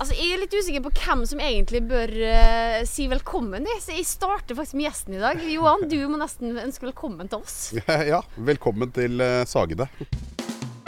[0.00, 3.66] Altså, Jeg er litt usikker på hvem som egentlig bør uh, si velkommen.
[3.68, 3.82] jeg.
[3.84, 5.42] Så jeg starter faktisk med gjesten i dag.
[5.52, 7.58] Johan, du må nesten ønske velkommen til oss.
[8.10, 9.90] Ja, velkommen til uh, Sagene.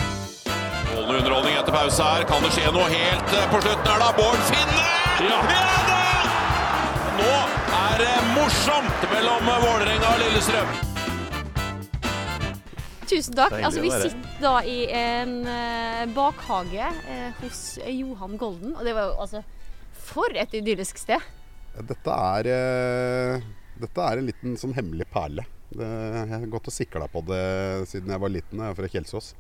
[0.01, 2.25] Strålende underholdning etter pause her.
[2.31, 4.11] Kan det skje noe helt uh, på slutten her, da?
[4.17, 4.83] Bård Finne!
[5.29, 6.01] Ja, da!
[7.21, 7.31] Nå
[7.83, 10.77] er det morsomt mellom Vålerenga og Lillestrøm.
[13.13, 13.61] Tusen takk.
[13.61, 18.75] Altså, Vi sitter da i en eh, bakhage eh, hos Johan Golden.
[18.77, 19.43] Og det var jo altså
[20.03, 21.23] For et idyllisk sted.
[21.73, 23.45] Dette er, uh,
[23.81, 25.47] dette er en liten sånn hemmelig perle.
[25.73, 27.45] Det, jeg har gått og sikla på det
[27.89, 28.61] siden jeg var liten.
[28.61, 29.31] Jeg er fra Kjelsås.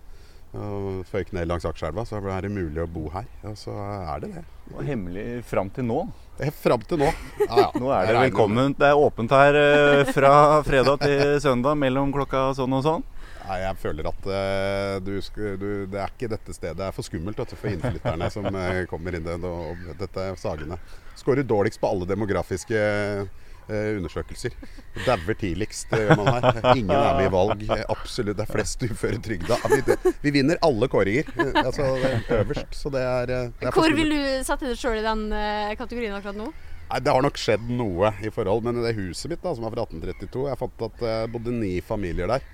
[0.52, 3.26] Og Føyk ned langs Akerselva, så er det mulig å bo her.
[3.48, 4.42] Og så er det det.
[4.72, 6.02] Og hemmelig fram til nå.
[6.62, 7.08] Fram til nå.
[7.42, 7.68] Ja, ja.
[7.82, 8.76] Nå er det velkommen.
[8.78, 10.34] Det er åpent her eh, fra
[10.66, 13.04] fredag til søndag mellom klokka sånn og sånn.
[13.52, 15.12] Nei, jeg føler at eh, du,
[15.60, 16.78] du, det er ikke dette stedet.
[16.78, 19.26] Det er for skummelt du, for innflytterne som eh, kommer inn.
[19.26, 20.78] Det, og, dette er Sagene.
[21.20, 24.56] Skårer dårligst på alle demografiske eh, undersøkelser.
[25.04, 26.48] Dauer tidligst, gjør man her.
[26.78, 27.66] Ingen er med i valg.
[27.92, 28.38] Absolutt.
[28.38, 29.60] Det er flest uføretrygda.
[29.74, 31.28] Vi, vi vinner alle kåringer.
[31.66, 32.72] Altså er øverst.
[32.78, 35.28] Så det er, det er Hvor vil du sette deg sjøl i den
[35.76, 36.48] kategorien akkurat nå?
[36.88, 39.76] Nei, Det har nok skjedd noe i forhold, men det huset mitt da, som er
[39.76, 42.50] fra 1832 Jeg fant at det bodde ni familier der.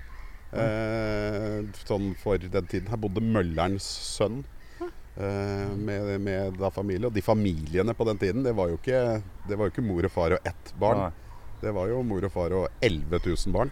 [0.49, 2.89] Eh, sånn for den tiden.
[2.89, 4.41] Her bodde møllerens sønn
[4.81, 7.09] eh, med, med da familie.
[7.09, 10.09] Og de familiene på den tiden, det var jo ikke, det var jo ikke mor
[10.09, 11.05] og far og ett barn.
[11.07, 11.45] Nei.
[11.59, 13.71] Det var jo mor og far og 11 000 barn.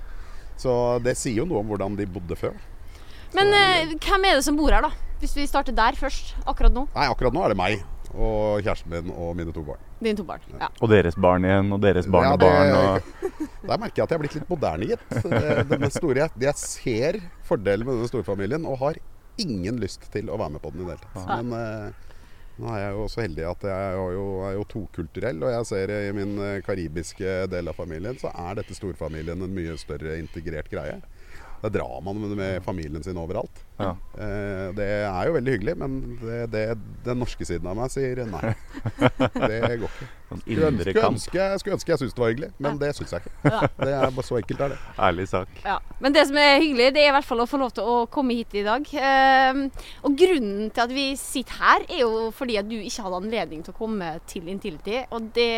[0.60, 0.72] Så
[1.06, 2.58] det sier jo noe om hvordan de bodde før.
[3.36, 4.94] Men eh, hvem er det som bor her, da?
[5.22, 6.86] Hvis vi starter der først, akkurat nå.
[6.94, 7.80] Nei, akkurat nå er det meg
[8.14, 9.82] og kjæresten min og mine to barn.
[10.00, 10.42] Dine to barn.
[10.60, 10.70] Ja.
[10.82, 12.72] Og deres barn igjen, og deres Ja, barnebarn.
[12.72, 13.48] det- og...
[13.68, 15.16] Der merker jeg at jeg er blitt litt moderne, gitt.
[15.68, 19.00] Denne store, jeg, jeg ser fordelen med denne storfamilien og har
[19.42, 21.28] ingen lyst til å være med på den i det hele tatt.
[21.44, 22.06] Men eh,
[22.62, 25.68] nå er jeg jo så heldig at jeg er jo, er jo tokulturell, og jeg
[25.74, 30.16] ser i min eh, karibiske del av familien så er dette storfamilien en mye større
[30.22, 31.02] integrert greie.
[31.62, 33.64] Da drar man med, familien sin overalt.
[33.78, 33.96] Ja.
[34.18, 36.64] Eh, det er jo veldig hyggelig, men det, det,
[37.06, 38.54] den norske siden av meg sier nei.
[39.48, 40.08] Det går ikke.
[40.28, 43.24] Sånn Skulle ønske, ønske, skulle ønske jeg syntes det var hyggelig, men det syns jeg
[43.24, 43.34] ikke.
[43.48, 43.60] Ja.
[43.80, 44.80] Det er bare Så enkelt er det.
[45.08, 45.54] Ærlig sak.
[45.64, 45.78] Ja.
[46.04, 47.98] Men det som er hyggelig, det er i hvert fall å få lov til å
[48.12, 48.90] komme hit i dag.
[49.08, 49.64] Ehm,
[50.04, 53.64] og grunnen til at vi sitter her, er jo fordi at du ikke hadde anledning
[53.64, 55.00] til å komme til Intility.
[55.16, 55.54] Og det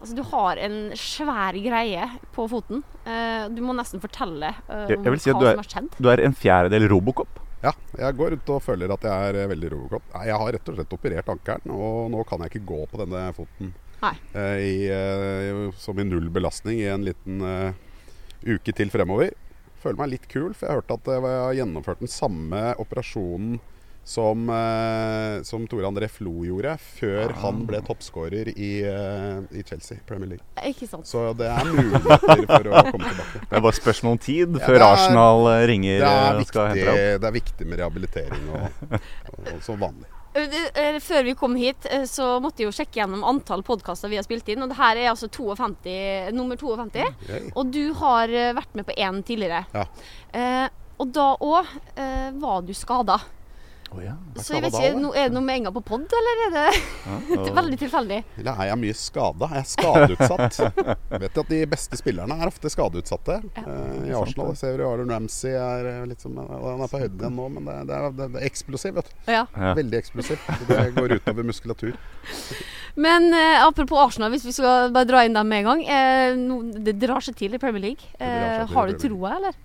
[0.00, 2.80] Altså, du har en svær greie på foten.
[3.04, 5.62] Uh, du må nesten fortelle uh, Jeg- jeg vil si at hva du er- som
[5.64, 5.90] har skjedd.
[6.00, 7.38] Du er en fjerdedel Robocop.
[7.62, 10.02] Ja, jeg går rundt og føler at jeg er eh, veldig robocop.
[10.14, 12.96] Nei, Jeg har rett og slett operert ankelen, og nå kan jeg ikke gå på
[13.02, 13.74] denne foten
[14.32, 17.44] eh, i, som i null belastning i en liten
[18.48, 19.34] uke til fremover.
[19.84, 23.60] Føler meg litt kul, for jeg har hørt at jeg har gjennomført den samme operasjonen
[24.04, 29.98] som, eh, som Tore André Flo gjorde før han ble toppskårer i, eh, i Chelsea
[30.08, 30.44] Premier League.
[30.66, 31.06] Ikke sant?
[31.06, 33.42] Så det er muligheter for å komme tilbake.
[33.50, 36.48] Det er bare spørsmål om tid Ja, før er- Arsenal eh, ringer Det og viktig,
[36.54, 37.20] skal hente deg opp.
[37.20, 40.08] det er viktig med rehabilitering og, og, og som vanlig.
[41.02, 44.46] Før vi kom hit, så måtte jeg jo sjekke gjennom antall podkaster vi har spilt
[44.52, 44.62] inn.
[44.62, 47.02] Og det her er altså 52, nummer 52.
[47.24, 47.50] Okay.
[47.58, 49.64] Og du har vært med på én tidligere.
[49.74, 49.84] Ja.
[50.32, 50.68] Eh,
[51.02, 53.18] og da òg eh, var du skada.
[53.90, 54.12] Å ja.
[54.38, 56.52] Så jeg vet ikke, da, Er det noe med en gang på pod, eller er
[56.54, 58.18] det Ja, og- veldig tilfeldig?
[58.38, 59.48] Eller er jeg mye skada?
[59.50, 60.60] Er jeg skadeutsatt?
[61.24, 63.40] Vet du at de beste spillerne er ofte skadeutsatte.
[63.58, 67.18] Eh, I Arsenal ser vi Aron Ramsey er eh, litt som Han er på høyden
[67.24, 69.16] igjen nå, men det, det, er, det, det er eksplosiv, vet du.
[69.34, 69.42] Ja.
[69.58, 69.72] Ja.
[69.80, 70.46] Veldig eksplosiv.
[70.70, 71.96] Det går utover muskulatur.
[72.94, 75.82] Men eh, apropos Arsenal, hvis vi skal bare dra inn dem med en gang.
[75.90, 78.06] Eh, no, det drar seg til i Premier League.
[78.22, 79.58] Eh, har du troa, eller?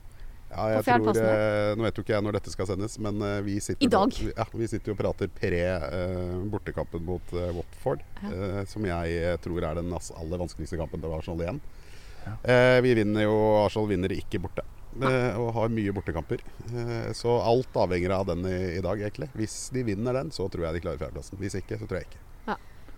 [0.56, 3.22] Ja, jeg På tror, eh, Nå vet jo ikke jeg når dette skal sendes, men
[3.28, 4.14] eh, vi sitter, I dag.
[4.30, 8.06] Ja, vi sitter jo og prater pre eh, bortekampen mot eh, Watford.
[8.30, 11.60] eh, som jeg eh, tror er den aller vanskeligste kampen til Arsenal igjen.
[12.48, 14.64] Eh, vi vinner jo Arsenal vinner ikke borte.
[14.96, 16.40] eh, og har mye bortekamper.
[16.72, 19.28] Eh, så alt avhenger av den i, i dag, egentlig.
[19.36, 21.38] Hvis de vinner den, så tror jeg de klarer fjerdeplassen.
[21.44, 22.22] Hvis ikke, så tror jeg ikke.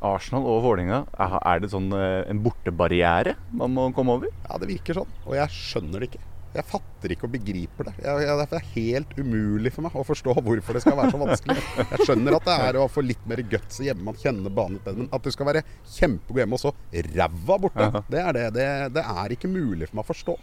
[0.06, 4.30] Arsenal og Vålerenga, er det sånn en bortebarriere man må komme over?
[4.46, 5.16] Ja, det virker sånn.
[5.26, 6.27] Og jeg skjønner det ikke.
[6.56, 7.94] Jeg fatter ikke og begriper det.
[8.02, 11.20] Jeg, jeg, det er helt umulig for meg å forstå hvorfor det skal være så
[11.22, 11.58] vanskelig.
[11.92, 14.86] Jeg skjønner at det er å få litt mer guts hjemme, man kjenner banen litt
[14.88, 15.04] bedre.
[15.04, 15.64] Men at du skal være
[15.98, 16.74] kjempegod hjemme og så
[17.12, 18.46] ræva borte, det er det.
[18.58, 18.70] det.
[18.98, 20.38] Det er ikke mulig for meg å forstå.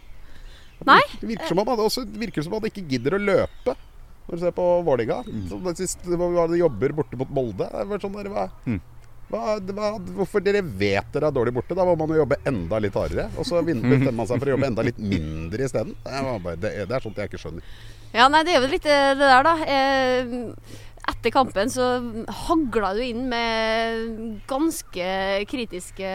[0.85, 1.01] Nei?
[1.19, 3.75] Det virker som om han også virker som han ikke gidder å løpe.
[4.25, 5.19] Når du ser på Vålerenga,
[5.61, 7.67] hva de jobber borte mot Molde.
[7.69, 8.79] Det er bare sånn der, hva, Mm.
[9.31, 9.89] Hva, hva,
[10.19, 11.75] hvorfor dere vet dere er dårlig borte?
[11.77, 13.27] Da må man jo jobbe enda litt hardere.
[13.39, 15.95] Og så bestemmer man seg for å jobbe enda litt mindre isteden.
[16.05, 17.75] Det, det, det er sånt jeg ikke skjønner.
[18.15, 19.55] Ja, nei, det er jo litt eh, det der, da.
[19.75, 21.85] Eh, etter kampen så
[22.47, 25.09] hagla du inn med ganske
[25.49, 26.09] kritiske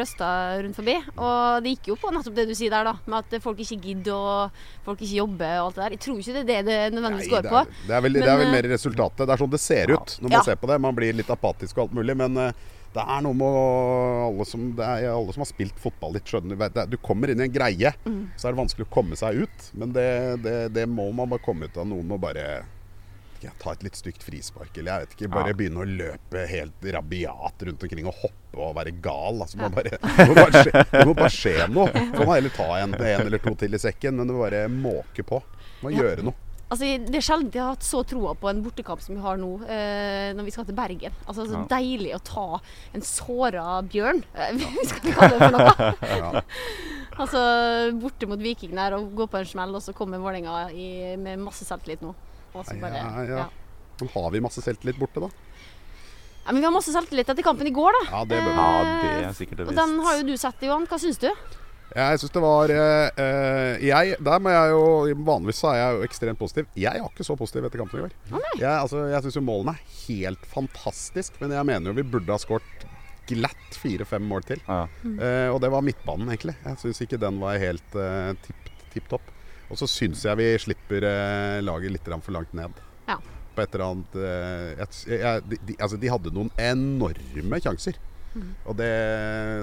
[0.00, 0.96] røster rundt forbi.
[1.16, 2.94] Og det gikk jo på nettopp det du sier der, da.
[3.08, 5.96] Med at folk ikke gidder og folk ikke jobber og alt det der.
[5.96, 7.64] Jeg tror ikke det er det det nødvendigvis går på.
[7.88, 9.24] det, er vel, det er vel eh, mer resultatet.
[9.26, 10.44] Det er sånn det ser ut når man Ja.
[10.50, 10.80] ser på det.
[10.80, 12.52] Man blir litt apatisk og alt mulig, men eh,
[12.92, 13.56] det er noe med
[14.28, 17.46] alle som, det er, alle som har spilt fotball litt, skjønner Du kommer inn i
[17.48, 18.28] en greie, Mm.
[18.36, 19.70] så er det vanskelig å komme seg ut.
[19.72, 21.86] Men det, det, det må man bare komme ut av.
[21.88, 22.64] Noen må bare
[23.42, 25.30] ja, ta et litt stygt frispark, eller jeg vet ikke.
[25.34, 25.56] Bare Ja.
[25.58, 29.40] begynne å løpe helt rabiat rundt omkring og hoppe og være gal.
[29.42, 31.90] Altså, man bare, det, må bare skje, det må bare skje noe.
[31.92, 34.66] Så man heller ta en, en eller to til i sekken, men det må bare
[34.68, 35.42] måke på.
[35.82, 36.02] Må Ja.
[36.04, 36.34] gjøre noe.
[36.72, 39.36] Altså, Det er sjelden jeg har hatt så troa på en bortekamp som vi har
[39.36, 41.12] nå, eh, når vi skal til Bergen.
[41.28, 41.66] Altså, Så Ja.
[41.68, 42.60] deilig å ta
[42.94, 44.22] en såra bjørn,
[44.56, 45.94] Hvis vi skal kalle det for noe.
[46.00, 46.42] Ja.
[47.20, 50.70] Altså borte mot Viking der og gå på en smell, og så kommer Vålerenga
[51.20, 52.14] med masse selvtillit nå.
[52.52, 53.40] Og bare, Ja, ja.
[53.42, 53.48] ja.
[54.00, 55.28] Men har vi masse selvtillit borte, da?
[56.42, 58.04] Ja, men vi har masse selvtillit etter kampen i går, da.
[58.10, 58.54] Ja, det bør.
[58.56, 58.68] Ja,
[59.02, 60.88] det er sikkert det Og den har jo du sett, Johan.
[60.90, 61.28] Hva syns du?
[61.92, 64.84] Jeg syns det var eh, eh, Jeg, Der må jeg jo
[65.28, 66.70] Vanligvis så er jeg jo ekstremt positiv.
[66.78, 68.14] Jeg var ikke så positiv etter kampen i går.
[68.56, 72.32] Jeg, altså, jeg syns jo målene er helt fantastisk, men jeg mener jo vi burde
[72.32, 72.88] ha skåret
[73.28, 74.64] glatt fire-fem mål til.
[74.66, 74.86] Ja.
[75.04, 76.56] Eh, og det var midtbanen, egentlig.
[76.64, 78.32] Jeg syns ikke den var helt eh,
[78.92, 79.30] tipp topp.
[79.72, 82.80] Og så syns jeg vi slipper eh, laget litt for langt ned.
[83.08, 83.16] Ja.
[83.56, 87.98] På et eller annet eh, jeg, jeg, de, de, Altså, de hadde noen enorme sjanser.
[88.64, 88.92] Og det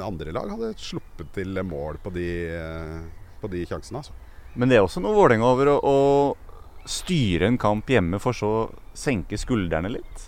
[0.06, 3.00] andre lag hadde sluppet til mål på de, eh,
[3.42, 4.14] på de sjansene, altså.
[4.60, 8.50] Men det er også noe Vålerenga over å, å styre en kamp hjemme for så
[8.64, 8.68] å
[8.98, 10.26] senke skuldrene litt.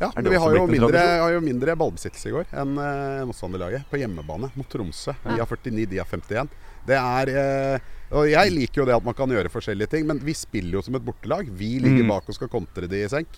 [0.00, 3.84] Ja, men vi har jo, mindre, har jo mindre ballbesittelse i går enn eh, motstanderlaget
[3.90, 5.12] på hjemmebane mot Tromsø.
[5.26, 6.48] Vi har 49, de har 51.
[6.88, 10.18] Det er eh, Og jeg liker jo det at man kan gjøre forskjellige ting, men
[10.24, 11.50] vi spiller jo som et bortelag.
[11.52, 12.08] Vi ligger Mm.
[12.14, 13.28] bak og skal kontre de i senk.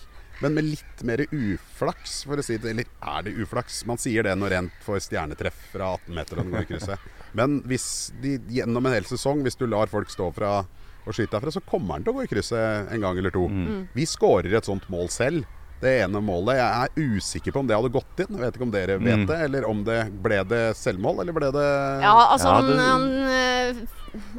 [0.41, 2.71] Men med litt mer uflaks, for å si det.
[2.71, 3.83] Eller er det uflaks?
[3.85, 6.99] Man sier det når en får stjernetreff fra 18 meter og den går i krysset.
[7.37, 7.85] Men hvis
[8.23, 10.55] de, gjennom en hel sesong, hvis du lar folk stå fra
[11.03, 13.45] og skyte derfra, så kommer han til å gå i krysset en gang eller to.
[13.93, 15.43] Vi skårer et sånt mål selv.
[15.83, 16.55] Det ene målet.
[16.57, 18.31] Jeg er usikker på om det hadde gått inn.
[18.37, 19.25] Jeg vet ikke om dere vet Mm.
[19.27, 19.39] det.
[19.47, 21.67] Eller om det ble det selvmål, eller ble det
[22.03, 23.87] Ja, altså Ja, han, det- han, han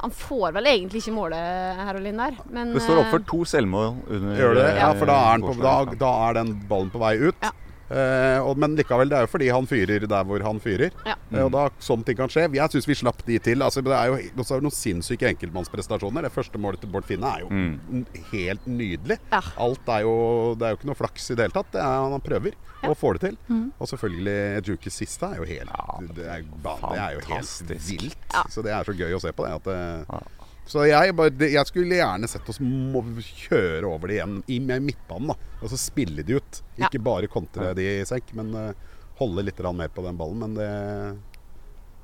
[0.00, 2.37] han får vel egentlig ikke målet, her og Linn der.
[2.55, 4.67] Men Det står eh, oppført to selvmål under Gjør det?
[4.79, 7.35] Ja, for da er, han på, da, da er den ballen på vei ut.
[7.43, 7.50] Ja.
[7.90, 10.90] Eh, og, men likevel, det er jo fordi han fyrer der hvor han fyrer.
[11.06, 11.14] Ja.
[11.32, 12.46] Eh, og da sånne ting kan skje.
[12.56, 13.62] Jeg syns vi slapp de til.
[13.62, 16.25] Altså, det er jo også er det noen sinnssyke enkeltmannsprestasjoner.
[16.28, 17.81] Det første målet til Bård Finne er jo Mm.
[18.00, 19.19] n- helt nydelig.
[19.32, 19.40] Ja.
[19.58, 20.14] Alt er jo
[20.58, 21.72] Det er jo ikke noe flaks i det hele tatt.
[21.72, 22.54] Det er, han prøver
[22.84, 23.36] og får det til.
[23.48, 23.72] Mm.
[23.81, 28.16] Og selvfølgelig Juki siste er jo helt Ja, det, er, det er jo helt vilt.
[28.32, 28.42] Ja.
[28.50, 29.52] Så det er så gøy å se på det.
[29.54, 30.20] At det Ja.
[30.64, 35.34] Så jeg, bare, jeg skulle gjerne sett oss kjøre over det igjen i midtbanen.
[35.34, 36.61] da Og så spille de ut.
[36.78, 36.88] Ja.
[36.88, 40.40] Ikke bare kontre de i senk, men uh, holde litt mer på den ballen.
[40.40, 40.70] Men det,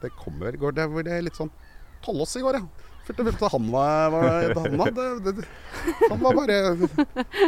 [0.05, 1.53] det kommer vel går det, det er litt sånn
[2.05, 2.90] Tollås i går, ja.
[3.11, 5.47] Følte følte han var, var han, var, det, det,
[6.11, 6.59] han var bare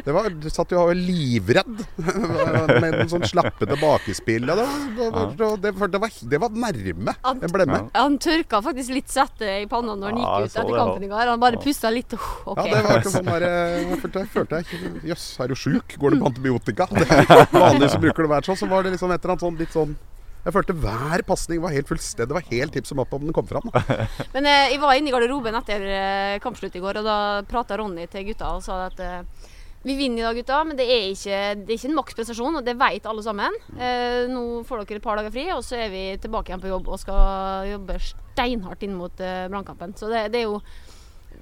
[0.03, 1.83] Det var du Satt jo og var livredd
[2.83, 4.47] med en sånn slappete bakespill.
[4.49, 7.79] Det, var, det, var, det, det, var, det var nærme Han- en blemme.
[7.85, 8.03] Ja.
[8.03, 11.33] Han tørka faktisk litt svette i panna når han gikk ut etter kampen i går.
[11.33, 12.17] Han bare pusta litt.
[12.19, 12.73] Oh, okay.
[12.73, 15.97] Ja, det var ikke sånn der, jeg følte, jeg følte jeg Jøss, er du sjuk?
[16.03, 16.89] Går du på antibiotika?
[17.55, 18.61] Vanligvis bruker det å være sånn.
[18.65, 19.95] Så var det liksom et eller annet sånn litt sånn
[20.43, 22.29] Jeg følte hver pasning var helt fullstendig.
[22.31, 23.69] Det var helt tipp som opp om den kom fram.
[23.71, 24.07] Da.
[24.35, 27.79] Men eh, jeg var inne i garderoben etter eh, kampslutt i går, og da prata
[27.79, 29.51] Ronny til gutta og sa at eh,
[29.83, 32.67] vi vinner i dag, gutta, men det er ikke, det er ikke en maksprestasjon, og
[32.67, 33.57] det vet alle sammen.
[33.75, 36.71] Eh, nå får dere et par dager fri, og så er vi tilbake igjen på
[36.71, 39.97] jobb og skal jobbe steinhardt inn mot eh, Brannkampen.
[39.99, 40.61] Så det, det er jo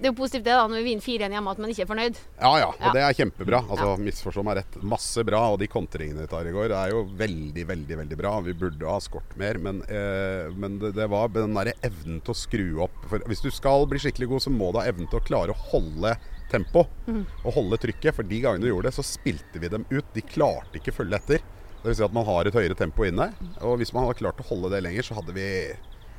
[0.01, 1.89] det er jo positivt det da, når vi vinner 4-1 hjemme, at man ikke er
[1.91, 2.19] fornøyd.
[2.41, 2.93] Ja ja, og Ja.
[2.97, 3.61] det er kjempebra.
[3.69, 4.79] Altså, Misforstå meg rett.
[4.83, 5.43] Masse bra.
[5.53, 8.33] Og de kontringene vi tar i går, er jo veldig, veldig veldig bra.
[8.41, 12.33] Vi burde ha skåret mer, men, eh, men det, det var den derre evnen til
[12.33, 12.97] å skru opp.
[13.13, 15.53] For hvis du skal bli skikkelig god, så må du ha evnen til å klare
[15.55, 16.17] å holde
[16.51, 18.15] tempo og holde trykket.
[18.17, 20.05] For de gangene du gjorde det, så spilte vi dem ut.
[20.17, 21.45] De klarte ikke følge etter.
[21.81, 23.31] Det vil si at man har et høyere tempo inne.
[23.61, 25.47] Og hvis man hadde klart å holde det lenger, så hadde vi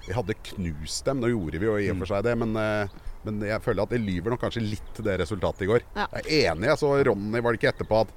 [0.08, 1.20] vi hadde knust dem.
[1.22, 2.88] Nå gjorde vi jo i og for seg det, men, eh,
[3.28, 5.86] men jeg føler at det lyver nok kanskje litt til det resultatet i går.
[5.96, 6.08] Ja.
[6.20, 6.70] Jeg er enig.
[6.72, 8.14] Jeg så Ronny, var det ikke etterpå, at,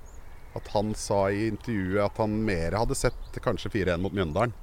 [0.60, 4.54] at han sa i intervjuet at han mer hadde sett kanskje 4-1 mot Mjøndalen.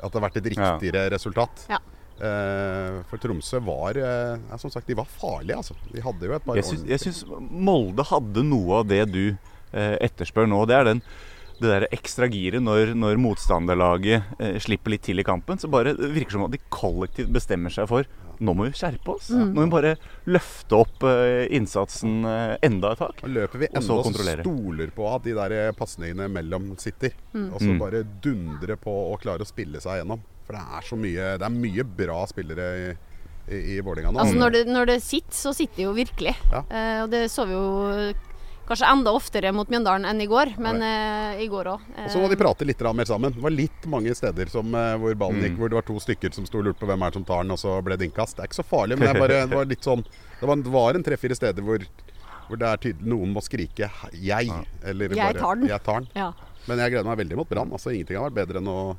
[0.00, 0.54] At det hadde vært et Ja.
[0.74, 1.66] riktigere resultat.
[1.68, 1.80] Ja.
[2.20, 5.72] Eh, for Tromsø var eh, Som sagt, de var farlige, altså.
[5.88, 9.22] De hadde jo et par jeg syns Molde hadde noe av det du
[9.72, 10.58] eh, etterspør nå.
[10.68, 11.00] Det er den,
[11.60, 15.56] det der ekstra giret når, når motstanderlaget eh, slipper litt til i kampen.
[15.60, 18.04] Så bare det virker som at de kollektivt bestemmer seg for
[18.40, 19.28] nå må vi skjerpe oss.
[19.30, 19.50] Mm.
[19.52, 19.90] Nå må vi bare
[20.32, 23.20] løfte opp eh, innsatsen eh, enda et tak.
[23.24, 24.44] Nå løper vi Og så enda og kontrollere.
[24.46, 27.12] stoler på at de der eh, pasningene mellom sitter.
[27.34, 27.50] Mm.
[27.52, 27.78] Og så Mm.
[27.82, 30.22] bare dundre på og klare å spille seg gjennom.
[30.46, 32.88] For det er så mye Det er mye bra spillere i,
[33.54, 34.18] i, i Vålerenga nå.
[34.24, 36.34] Altså når det, når det sitter, så sitter det jo virkelig.
[36.50, 36.64] Ja.
[36.70, 38.12] Eh, og det så vi jo
[38.70, 41.88] kanskje enda oftere mot Mjøndalen enn i går, men eh, i går òg.
[42.04, 43.34] Og så må de prate litt mer sammen.
[43.34, 45.44] Det var litt mange steder som, eh, hvor ballen Mm.
[45.48, 47.24] gikk, hvor det var to stykker som sto og lurte på hvem er det som
[47.24, 48.36] tar den, og så ble det innkast.
[48.36, 50.04] Det er ikke så farlig, men det, bare, det var litt sånn
[50.40, 51.82] Det var, det var en tre-fire steder hvor,
[52.48, 55.68] hvor det er tydelig noen må skrike 'jeg', eller Jeg tar den.
[55.68, 56.08] 'jeg tar den'.
[56.14, 56.32] Ja.
[56.66, 57.70] Men jeg gleder meg veldig mot Brann.
[57.72, 58.96] Altså, ingenting har vært bedre enn å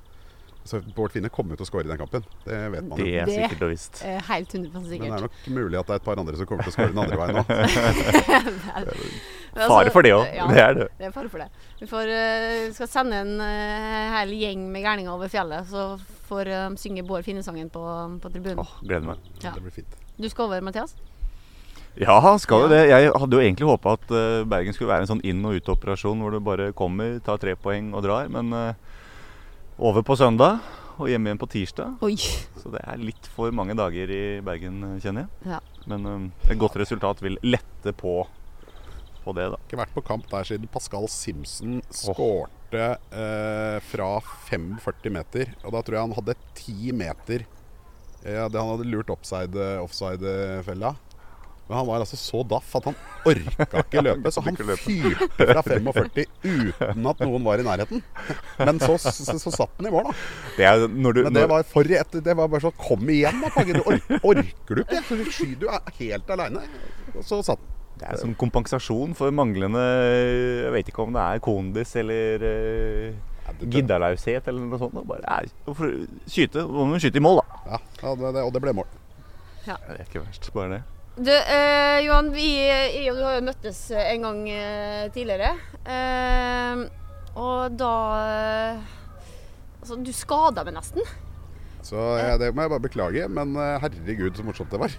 [0.62, 2.24] altså, Bård Finne kommer jo til å skåre i den kampen.
[2.46, 3.06] Det vet man jo.
[3.06, 4.02] Det er Det- sikkert og visst.
[4.06, 6.46] Eh, helt 100 Men det er nok mulig at det er et par andre som
[6.46, 7.46] kommer til å skåre den andre veien òg.
[9.56, 10.26] altså, Fare for det òg.
[10.36, 10.48] ja.
[10.48, 10.88] Det er det.
[10.98, 11.50] Det er fare for det.
[11.80, 16.00] Vi får, eh, skal sende en eh, hel gjeng med gærninger over fjellet, så
[16.32, 17.82] får uh, synge Bård Finne-sangen på,
[18.24, 18.60] på tribunen.
[18.64, 19.18] Åh, gleder meg.
[19.44, 19.52] Ja.
[19.52, 19.98] Det blir fint.
[20.18, 20.96] Du skal over, Mathias?
[22.00, 22.86] Ja, skal jo det.
[22.88, 26.22] Jeg hadde jo egentlig håpa at eh, Bergen skulle være en sånn inn- og ut-operasjon
[26.24, 28.30] hvor du bare kommer, tar tre poeng og drar.
[28.32, 28.91] Men eh,
[29.82, 30.60] over på søndag
[31.02, 31.96] og hjem igjen på tirsdag.
[32.06, 32.14] Oi.
[32.62, 35.54] Så det er litt for mange dager i Bergen, eh, kjenner jeg.
[35.56, 35.60] Ja.
[35.90, 38.20] Men um, et godt resultat vil lette på,
[39.24, 39.58] på det, da.
[39.66, 44.12] Ikke vært på kamp der siden Pascal Simpson skårte eh, fra
[44.52, 45.56] 45 meter.
[45.66, 47.48] Og da tror jeg han hadde 10 meter
[48.22, 50.94] eh, det Han hadde lurt offside- offside-fella.
[51.72, 52.96] Men han var altså så daff at han
[53.32, 58.02] orka ikke løpe, så han fyrte fra 45 uten at noen var i nærheten.
[58.60, 60.16] Men så, så, så satt den i mål, da.
[60.58, 63.40] Det er, når du, Men det var for et, Det var bare sånn Kom igjen,
[63.40, 63.78] da, Pagge.
[63.80, 65.00] Du orker du ikke?
[65.08, 66.66] Så du sky- Du er helt aleine.
[67.16, 67.72] Og så satt den.
[68.04, 69.82] det er som kompensasjon for manglende
[70.66, 75.00] Jeg vet ikke om det er kondis eller Ja, det- giddarlaushet eller noe sånt.
[75.08, 75.46] Bare nei,
[76.28, 76.68] skyte?
[76.68, 77.62] Må skyte i mål, da.
[77.78, 78.90] Ja, ja det, det, og det ble mål.
[79.62, 80.82] Det er ikke verst, bare det.
[81.16, 85.52] Du, eh, Johan, vi, jeg og du har jo møttes eh, en gang eh, tidligere.
[85.84, 86.86] Eh,
[87.36, 88.98] og da eh,
[89.82, 91.02] Altså, du skada meg nesten.
[91.82, 94.94] Så ja, det må jeg bare beklage, men herregud så morsomt det var.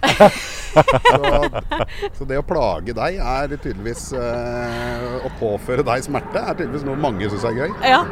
[1.07, 6.83] så, så det å plage deg er tydeligvis eh, Å påføre deg smerte er tydeligvis
[6.89, 7.77] noe mange syns er gøy.
[7.87, 8.03] Ja.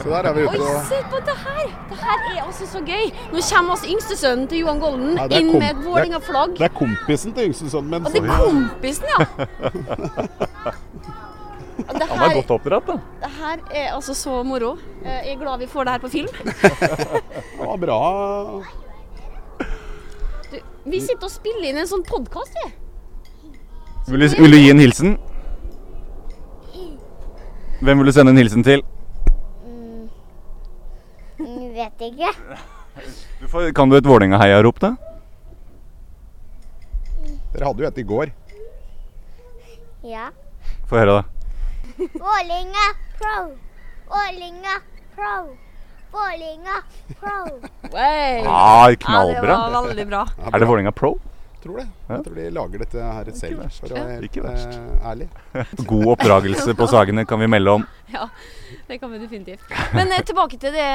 [0.00, 1.66] Så der er vi ute og se på det her!
[1.90, 3.04] Det her er altså så gøy.
[3.32, 6.56] Nå kommer altså yngstesønnen til Johan Golden Ja, inn med et Vålerenga-flagg.
[6.58, 8.06] Det er kompisen til yngstesønnen min.
[8.06, 9.18] Og det er kompisen, ja.
[11.92, 12.96] Det Han er godt oppdratt, da.
[13.22, 14.74] det her er altså så moro.
[15.04, 16.28] Eh, Jeg er glad vi får det her på film.
[17.58, 17.98] Det var bra.
[20.52, 20.56] Du,
[20.90, 22.70] vi sitter og spiller inn en sånn podkast, vi.
[24.12, 25.14] Vil du, vil du gi en hilsen?
[27.82, 28.82] Hvem vil du sende en hilsen til?
[31.82, 32.30] Vet ikke.
[33.40, 34.92] Du får, kan du et Vålerenga-heiarop, da?
[37.52, 38.30] Dere hadde jo et i går.
[40.06, 40.28] Ja.
[40.90, 41.24] Få høre, da.
[41.98, 42.86] Vålinga
[43.18, 43.34] pro.
[44.12, 44.76] Vålinga
[45.16, 45.34] pro.
[46.12, 46.78] Vålinga
[47.18, 47.36] pro.
[47.92, 48.46] Wow.
[48.46, 49.58] Ah, Ja, det knallbra.
[49.74, 50.22] var veldig bra.
[50.38, 51.12] Ja, Er det Vålerenga Pro?
[51.62, 51.86] Tror det.
[52.08, 53.80] Jeg tror de lager dette her selv, verst.
[53.84, 54.78] for å være Ikke helt verst.
[54.78, 55.28] eh, ærlig.
[55.92, 57.84] God oppdragelse på Sagene kan vi melde om.
[58.12, 58.26] Ja,
[58.92, 59.64] det kan vi definitivt.
[59.96, 60.86] Men eh, tilbake til det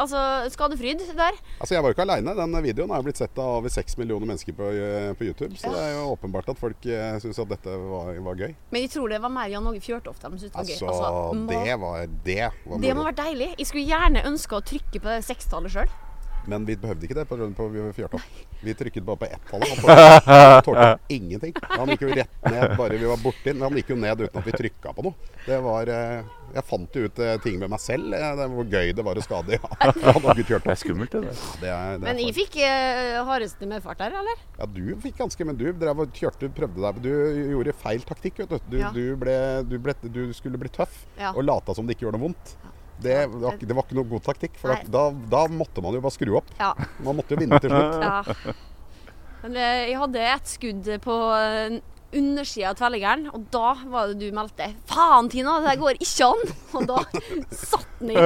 [0.00, 0.20] altså
[0.52, 1.36] skadefryd der.
[1.60, 2.34] Altså, Jeg var jo ikke aleine.
[2.38, 5.52] Den videoen har blitt sett av over seks millioner mennesker på, eh, på YouTube.
[5.60, 8.54] Så det er jo åpenbart at folk uh, syns at dette var, var gøy.
[8.72, 10.88] Men jeg tror det var mer Jan Åge Fjørtoft de syntes det var gøy.
[10.88, 13.50] Altså, ma- det var det var det må ha vært deilig.
[13.60, 15.92] Jeg skulle gjerne ønske å trykke på det sekstallet sjøl.
[16.50, 18.40] Men vi behøvde ikke det på, på Fjørtoft.
[18.64, 19.84] Vi trykket bare på ett-tallet.
[20.28, 21.54] Han tålte- ingenting.
[21.72, 23.62] Han gikk jo rett ned bare vi var borti den.
[23.64, 25.30] Han gikk jo ned uten at vi trykka på noe.
[25.46, 26.22] Det var eh,
[26.54, 28.12] Jeg fant jo ut eh, ting med meg selv.
[28.16, 29.72] eh, Det hvor gøy det var å skade Ja.
[30.34, 31.22] Det er skummelt, det.
[31.24, 34.44] Det er, det er Men jeg fikk uh, hardeste medfart der, eller?
[34.58, 37.10] Ja, du fikk ganske, men du drev og kjørte, prøvde deg Du
[37.54, 38.58] gjorde feil taktikk, vet du.
[38.74, 38.92] Du, Ja.
[38.94, 39.36] du, ble,
[39.68, 41.32] du, ble, du skulle bli tøff Ja.
[41.34, 42.56] og lata som det ikke gjorde noe vondt.
[42.98, 46.04] Det, det, var, det var ikke noe god taktikk, for da, da måtte man jo
[46.04, 46.52] bare skru opp.
[46.60, 46.72] Ja.
[47.02, 48.04] Man måtte jo vinne til slutt.
[48.04, 48.54] ja.
[49.44, 51.74] Men eh, jeg hadde et skudd på uh,
[52.14, 56.54] undersida av tverrliggeren, og da var det du meldte 'Faen, Tina, det går ikke an!'
[56.78, 57.00] Og da
[57.50, 58.16] satt den i.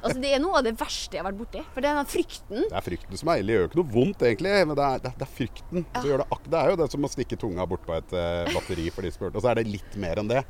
[0.00, 1.62] Altså, det er noe av det verste jeg har vært borti.
[1.74, 2.66] For det er den frykten.
[2.66, 3.52] Det er frykten som er ille.
[3.52, 5.86] Det gjør ikke noe vondt, egentlig, men det er, det er, det frykten.
[6.08, 8.88] gjør det, det er jo det som å stikke tunga bort på et eh, batteri
[8.94, 9.38] for de spurte.
[9.38, 10.42] Og så er det litt mer enn det.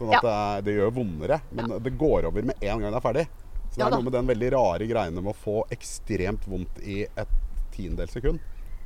[0.00, 0.20] Sånn at Ja.
[0.24, 1.40] det, er, det gjør vondere.
[1.52, 3.26] Men det går over med en gang det er ferdig.
[3.70, 6.80] Så det Ja er noe med den veldig rare greiene med å få ekstremt vondt
[6.82, 7.36] i et
[7.76, 8.40] tiendedels sekund.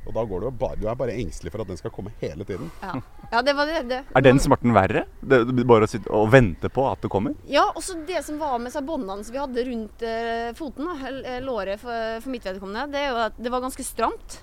[0.05, 2.45] Og da går du, bare, du er bare engstelig for at den skal komme hele
[2.45, 2.67] tiden.
[2.83, 2.99] Ja,
[3.31, 3.79] ja det var det.
[3.89, 4.01] det.
[4.13, 5.07] Er den smerten verre?
[5.21, 7.33] Det, bare å sitte og vente på at det kommer?
[7.49, 11.09] Ja, også det som var med seg båndene som vi hadde rundt eh, foten, da,
[11.23, 14.37] eh, låret for, for mitt vedkommende, det er jo at det var ganske stramt.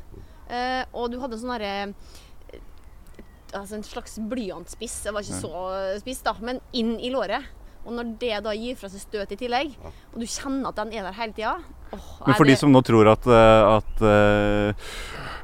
[0.50, 1.94] Eh, og du hadde sånn herre eh,
[3.52, 5.02] Altså en slags blyantspiss.
[5.04, 5.66] Det var ikke så
[6.00, 7.50] spiss, da, men inn i låret.
[7.82, 9.72] Og når det da gir fra seg støt i tillegg,
[10.12, 11.56] og du kjenner at den er der hele tida
[11.90, 14.92] Men for de som nå tror at, eh, at uh,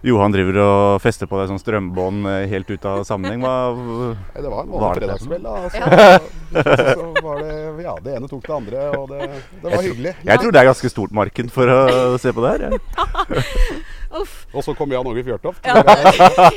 [0.07, 4.45] Johan driver og fester på deg sånn strømbånd eh, helt ut av sammenheng, hva Nei,
[4.45, 5.49] Det var en Var vanlig fredagskveld.
[5.49, 6.21] da.
[6.49, 9.27] Så, så var det Ja, det ene tok det andre, og det,
[9.59, 10.15] det var hyggelig.
[10.31, 11.81] Jeg tror det er ganske stort marked for å
[12.23, 12.69] se på det her.
[12.71, 13.83] jeg.
[14.19, 14.35] Uff.
[14.55, 15.65] Og så kom Jan Åge Fjørtoft.
[15.69, 15.75] Ja,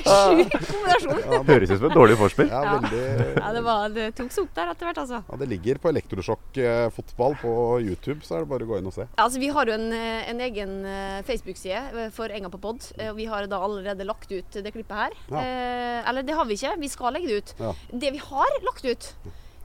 [0.01, 1.46] Sjuk kombinasjon.
[1.48, 2.50] Høres ut som et dårlig forspill.
[2.51, 2.77] Ja, Ja.
[2.80, 3.01] veldig
[3.41, 5.20] Ja, det, var, det tok seg opp der etter hvert, altså.
[5.30, 7.53] ja, Det ligger på elektrosjokk-fotball på
[7.86, 9.08] YouTube, så er det bare å gå inn og se.
[9.22, 12.86] Altså, Vi har jo en, eh, en egen eh, Facebook-side eh, for Enga på pod.
[12.98, 15.12] eh, Og vi har da allerede lagt ut det klippet her.
[15.32, 15.41] Ja.
[15.41, 17.53] Eh, eller det har vi ikke, vi skal legge det ut.
[17.60, 17.74] Ja.
[17.91, 19.13] Det vi har lagt ut,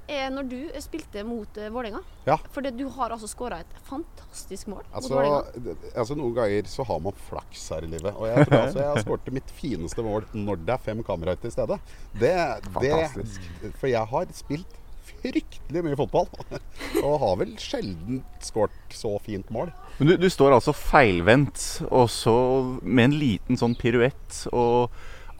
[0.08, 2.00] er når du spilte mot uh, Vålerenga.
[2.26, 2.36] Ja.
[2.54, 5.76] For du har altså skåra et fantastisk mål mot Altså, Vålerenga.
[5.94, 8.12] altså Noen ganger så har man flaks her i livet.
[8.14, 11.40] Og jeg tror altså jeg har skåret mitt fineste mål når det er fem kameraer
[11.42, 11.78] til stede.
[12.18, 12.34] Det,
[12.72, 13.48] Fantastisk.
[13.62, 16.30] det, for jeg har spilt fryktelig mye fotball.
[17.06, 19.72] Og har vel sjelden skåret så fint mål.
[19.98, 22.36] Men du, du står altså feilvendt, og så
[22.82, 24.92] med en liten sånn piruett og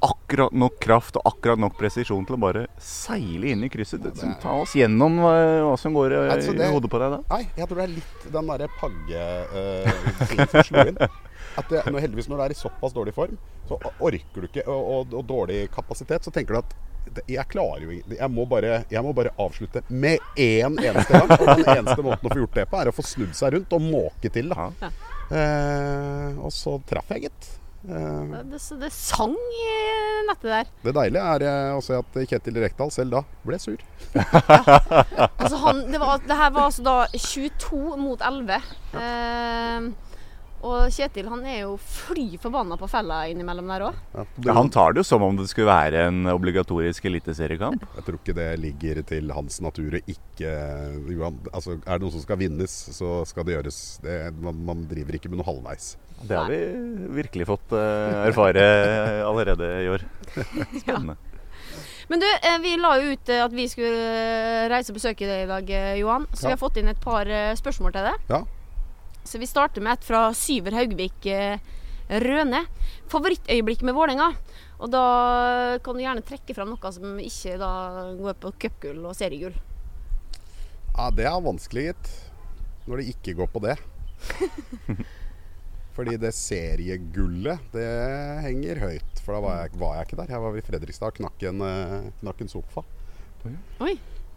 [0.03, 4.03] akkurat nok kraft og akkurat nok presisjon til å bare seile inn i krysset.
[4.03, 7.15] det er- Ta oss gjennom eh, hva som går eh, Altså, i hodet på deg
[7.17, 7.21] da.
[7.31, 10.99] Nei, jeg tror det er litt den derre pagge-tingen som slo inn.
[11.57, 13.39] At det, når, heldigvis når du er i såpass dårlig form,
[13.69, 16.77] så orker du ikke, og, og, og dårlig kapasitet, så tenker du at
[17.31, 21.31] jeg klarer jo ikke jeg, må bare- jeg må bare avslutte med én eneste gang.
[21.39, 23.73] Og den eneste måten å få gjort det på, er å få snudd seg rundt
[23.79, 24.51] og måke til.
[24.51, 24.69] Da.
[24.83, 24.91] Ja.
[25.31, 27.49] Eh, og så traff jeg, gitt.
[27.87, 29.67] Eh, Det, det sang i
[30.27, 30.71] nettet der.
[30.85, 33.79] det deilige er eh, å se at Kjetil Rekdal selv da ble sur.
[35.39, 38.59] Altså han, det, var, det her var altså da 22 mot 11.
[38.99, 39.87] Eh,
[40.67, 44.01] og Kjetil han er jo fly forbanna på fella innimellom der òg.
[44.17, 47.85] Ja, Ja, han tar det jo som om det skulle være en obligatorisk eliteseriekamp.
[47.97, 50.51] Jeg tror ikke det ligger til hans natur å ikke
[51.13, 53.79] Johan, altså, Er det noe som skal vinnes, så skal det gjøres.
[54.03, 55.95] Det, man, man driver ikke med noe halvveis.
[56.27, 56.59] Det har vi
[57.21, 58.67] virkelig fått eh, erfare
[59.31, 60.05] allerede i år.
[60.83, 61.17] Spennende.
[62.09, 65.45] Men du, eh, vi la jo ut eh, at vi skulle reise og besøke deg
[65.45, 66.29] i dag, Johan.
[66.33, 68.29] Så vi har fått inn et par spørsmål til deg.
[68.33, 68.43] Ja.
[69.27, 71.59] Så vi starter med et fra Syver Haugvik eh,
[72.23, 72.63] Røne.
[73.11, 74.31] Favorittøyeblikk med Vålerenga.
[74.77, 75.03] Og da
[75.83, 77.73] kan du gjerne trekke fram noe som ikke da
[78.19, 79.57] går på cupgull og seriegull.
[80.97, 82.11] Ja, det er vanskelig, gitt.
[82.87, 83.77] Når det ikke går på det.
[85.97, 87.89] Fordi det seriegullet, det
[88.45, 89.23] henger høyt.
[89.25, 90.35] For da var jeg, var jeg ikke der.
[90.37, 92.85] Jeg var i Fredrikstad og knakk en, eh, knakk en sofa.
[93.81, 93.97] Oi.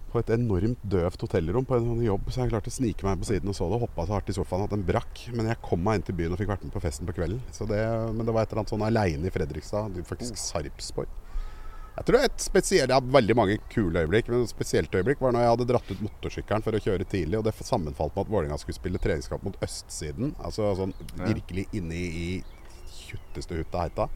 [0.09, 3.21] På et enormt døvt hotellrom på en sånn jobb, så jeg klarte å snike meg
[3.21, 3.79] på siden og så det.
[3.83, 5.23] Hoppa så hardt i sofaen at den brakk.
[5.35, 7.41] Men jeg kom meg inn til byen og fikk vært med på festen på kvelden.
[7.55, 7.81] Så det,
[8.15, 9.99] men det var et eller annet sånn aleine i Fredrikstad.
[10.09, 11.17] Faktisk Sarpsborg.
[11.99, 15.33] Jeg tror et spesielt, Jeg har veldig mange kule øyeblikk, men et spesielt øyeblikk var
[15.35, 18.31] når jeg hadde dratt ut motorsykkelen for å kjøre tidlig, og det sammenfalt med at
[18.31, 20.31] Vålerenga skulle spille treningskamp mot østsiden.
[20.39, 22.29] Altså sånn virkelig inne i
[22.93, 24.07] tjutteste hutta heita.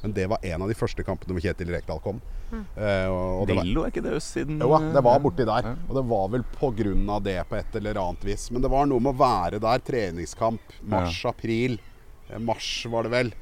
[0.00, 2.22] Men det var en av de første kampene hvor Kjetil Rekdal kom.
[2.52, 4.60] Eh, Drillo, er ikke det østsiden?
[4.62, 5.72] jo, det var borti der.
[5.88, 7.18] Og det var vel pga.
[7.20, 8.50] det på et eller annet vis.
[8.50, 9.78] Men det var noe med å være der.
[9.84, 10.60] Treningskamp.
[10.82, 11.78] Mars-april.
[12.30, 13.34] Eh, Mars var det vel.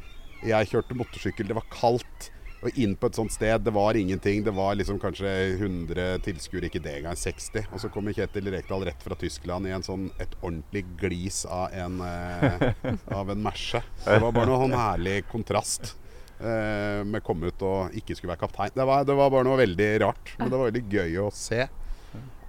[0.47, 1.47] Jeg kjørte motorsykkel.
[1.47, 2.31] Det var kaldt.
[2.65, 3.61] Og inn på et sånt sted.
[3.63, 4.43] Det var ingenting.
[4.43, 5.29] Det var liksom kanskje
[5.61, 7.15] 100 tilskuere, ikke det engang.
[7.15, 7.69] 60.
[7.71, 11.71] Og så kommer Kjetil Rekdal rett fra Tyskland i en sånn, et ordentlig glis av
[11.77, 12.73] en, eh,
[13.21, 13.83] av en merse.
[14.07, 15.95] Det var bare noe sånn herlig kontrast.
[16.37, 18.75] Eh, med komme ut og ikke skulle være kaptein.
[18.77, 20.37] Det var, det var bare noe veldig rart.
[20.39, 21.67] Men det var veldig gøy å se.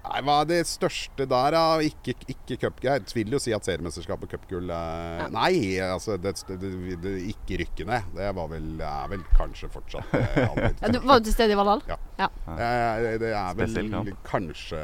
[0.08, 1.62] Nei, Hva er det største der, da?
[1.84, 2.78] Ikke, ikke cup...
[2.84, 5.52] Jeg vil jo si at seriemesterskap og cupgull eh, Nei,
[5.84, 6.70] altså det, det,
[7.02, 8.12] det, ikke rykke ned.
[8.16, 10.38] Det var vel, er vel kanskje fortsatt eh,
[10.82, 11.84] Ja, du var jo til stede i Valhall?
[11.90, 11.98] Ja.
[12.20, 12.30] ja.
[12.56, 14.82] Eh, Det er vel kanskje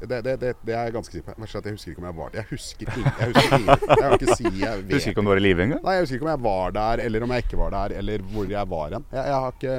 [0.00, 1.34] det, det, det, det er jeg ganske sikker på.
[1.42, 2.38] Jeg husker ikke om jeg var der.
[2.38, 3.12] Jeg husker ikke.
[3.18, 3.76] Jeg husker ikke.
[3.88, 5.84] Jeg kan ikke si jeg Du vet husker ikke om du var i live engang?
[5.84, 8.26] Nei, jeg husker ikke om jeg var der, eller om jeg ikke var der, eller
[8.32, 9.06] hvor jeg var hen.
[9.12, 9.76] Jeg, jeg har ikke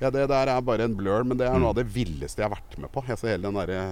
[0.00, 2.48] ja, Det der er bare en blur, men det er noe av det villeste jeg
[2.48, 3.04] har vært med på.
[3.08, 3.82] Jeg ser hele den derre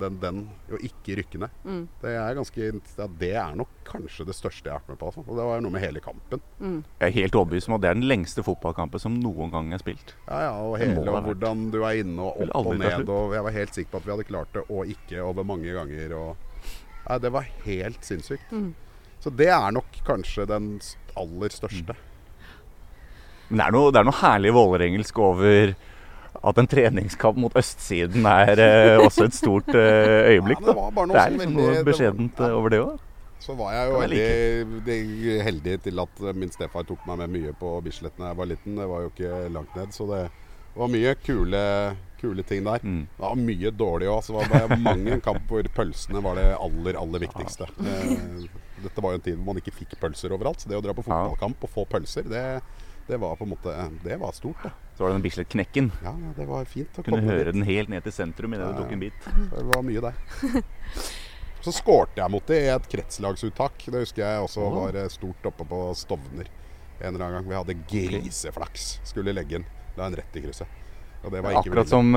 [0.00, 0.40] den, den
[0.72, 1.56] å ikke rykke ned.
[1.64, 1.82] Mm.
[2.02, 5.10] Det er ganske ja, Det er nok kanskje det største jeg har vært med på.
[5.10, 5.24] Altså.
[5.26, 6.42] Og det var noe med hele kampen.
[6.60, 9.82] Jeg er helt overbevist om at det er den lengste fotballkampen som noen gang er
[9.82, 10.14] spilt.
[10.26, 13.08] Ja, ja, og hele og hvordan du er inne og opp og ned.
[13.08, 15.74] Og jeg var helt sikker på at vi hadde klart det, og ikke over mange
[15.76, 16.14] ganger.
[16.18, 16.70] Og,
[17.06, 18.54] ja, det var helt sinnssykt.
[18.54, 18.70] Mm.
[19.20, 20.72] Så det er nok kanskje den
[21.18, 21.96] aller største.
[23.50, 25.72] Men det er noe, det er noe herlig vålerengelsk over
[26.42, 30.60] at en treningskamp mot østsiden er eh, også et stort eh, øyeblikk.
[30.64, 31.06] Ja, det Da.
[31.10, 32.48] Det er liksom noe beskjedent ja.
[32.50, 32.98] eh, over det òg.
[33.40, 37.52] Så var jeg jo veldig det- heldig til at min stefar tok meg med mye
[37.56, 38.76] på Bislett da jeg var liten.
[38.76, 40.22] Det var jo ikke langt ned, så det
[40.76, 41.62] var mye kule,
[42.20, 42.84] kule ting der.
[42.84, 43.06] Mm.
[43.16, 47.00] Det var mye dårlig òg, så det var mange kamp hvor pølsene var det aller,
[47.00, 47.66] aller viktigste.
[47.80, 48.44] Eh,
[48.84, 50.94] Dette var jo en tid hvor man ikke fikk pølser overalt, så det å dra
[50.96, 52.44] på fotballkamp og få pølser, det,
[53.08, 54.70] det var på en måte Det var stort, det.
[55.00, 55.86] Så var det den Bislett-knekken.
[56.04, 57.54] Ja, ja, det var fint å Kunne komme høre dit.
[57.56, 59.28] den helt ned til sentrum idet Ja, du tok en bit.
[59.48, 60.18] Det var mye der.
[61.64, 63.86] Så skårte jeg mot det i et kretslagsuttak.
[63.86, 64.76] Det husker jeg også oh.
[64.76, 66.52] var eh, stort oppe på Stovner
[67.00, 67.48] en eller annen gang.
[67.48, 68.90] Vi hadde griseflaks.
[69.08, 69.66] Skulle legge den.
[69.96, 70.79] La en rett i krysset.
[71.20, 72.14] Og det var ikke Akkurat som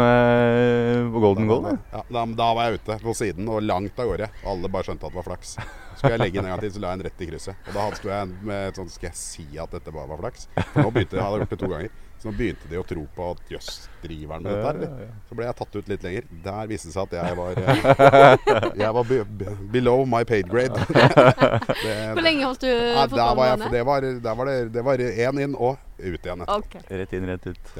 [1.13, 1.65] på Golden Goal.
[1.91, 4.29] Ja, da, da var jeg ute på siden og langt av gårde.
[4.47, 5.57] Alle bare skjønte at det var flaks.
[5.97, 7.67] Skulle jeg legge inn en gang til, så la jeg en rett i krysset.
[7.67, 10.47] Og da sto jeg med et sånt Skal jeg si at dette bare var flaks?
[10.71, 11.93] For nå begynte jeg hadde gjort det to ganger.
[12.23, 15.09] Så nå begynte de å tro på at jøss, driver han med dette her, eller?
[15.27, 16.29] Så ble jeg tatt ut litt lenger.
[16.45, 20.47] Der viste det seg at jeg var eh, Jeg var be be below my paid
[20.47, 20.79] grade.
[20.87, 24.47] Det- Hvor lenge holdt du Nei, der var jeg, det var, der var
[25.03, 26.47] det, det én inn og ut igjen.
[26.47, 26.81] Okay.
[27.03, 27.75] Rett inn, rett ut.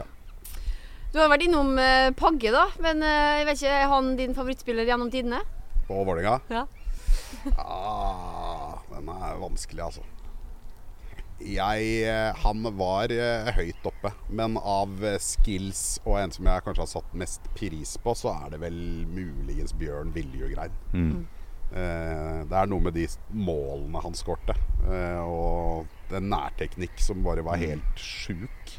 [1.13, 2.63] Du har vært innom eh, Pagge, da.
[2.81, 5.43] Men eh, jeg vet ikke, er han din favorittspiller gjennom tidene?
[5.85, 6.39] På Vålerenga.
[6.49, 6.65] Ja.
[7.59, 10.01] Ah, den er vanskelig, altså.
[11.43, 16.65] Jeg eh, Han var eh, høyt oppe, men av eh, skills og en som jeg
[16.65, 18.79] kanskje har satt mest pris på, så er det vel
[19.11, 20.73] muligens Bjørn Viljugrein.
[20.93, 21.25] Mm.
[21.73, 24.55] Eh, det er noe med de målene han skårte,
[24.87, 28.77] eh, og en nærteknikk som bare var helt sjuk.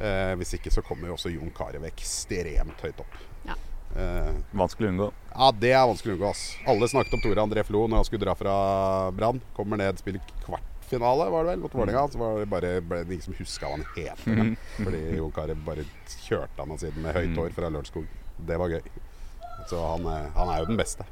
[0.00, 3.18] Eh, hvis ikke så kommer jo også Jon Carew ekstremt høyt opp.
[3.46, 3.54] Ja.
[3.94, 5.08] Eh, Vanskelig å unngå.
[5.36, 6.30] ja, det er vanskelig å unngå.
[6.30, 6.56] ass.
[6.66, 8.54] Alle snakket om Tore André Flo når han skulle dra fra
[9.14, 9.40] Brann.
[9.54, 12.08] Kommer ned, spiller kvartfinale, var det vel, mot Vålerenga.
[12.10, 14.26] Så var det bare ble det ingen som huska hva han het.
[14.26, 14.56] engang.
[14.82, 15.86] Fordi Jon Carew bare
[16.26, 18.06] kjørte han av siden med høyt hår fra Lørenskog.
[18.50, 18.82] Det var gøy.
[19.70, 21.06] Så han, er- han er jo den beste.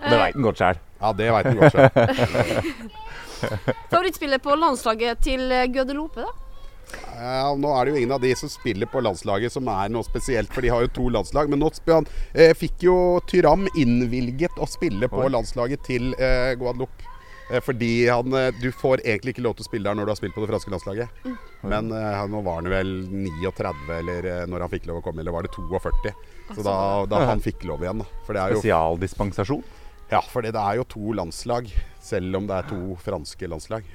[0.00, 0.78] Det veit han godt sjøl.
[1.00, 1.90] Ja, det veit han godt sjøl.
[3.90, 6.49] Favorittspillet på landslaget til eh, Guadeloupe, da?
[7.20, 10.06] Ja, nå er det jo ingen av de som spiller på landslaget som er noe
[10.06, 11.50] spesielt, for de har jo to landslag.
[11.52, 11.70] Men nå
[12.32, 12.96] eh, fikk jo
[13.28, 15.30] Tyram innvilget å spille på Oi.
[15.34, 17.06] landslaget til eh, Guadeloupe.
[17.50, 20.12] Eh, fordi han eh, Du får egentlig ikke lov til å spille der når du
[20.14, 21.28] har spilt på det franske landslaget.
[21.66, 25.24] Men eh, nå var han vel 39 eller eh, når han fikk lov å komme,
[25.24, 26.14] eller var det 42?
[26.54, 26.76] Så da,
[27.10, 28.08] da han fikk lov igjen, da.
[28.26, 29.64] For det er jo Spesialdispensasjon.
[30.10, 31.68] ja, for det er jo to landslag,
[32.02, 33.86] selv om det er to franske landslag.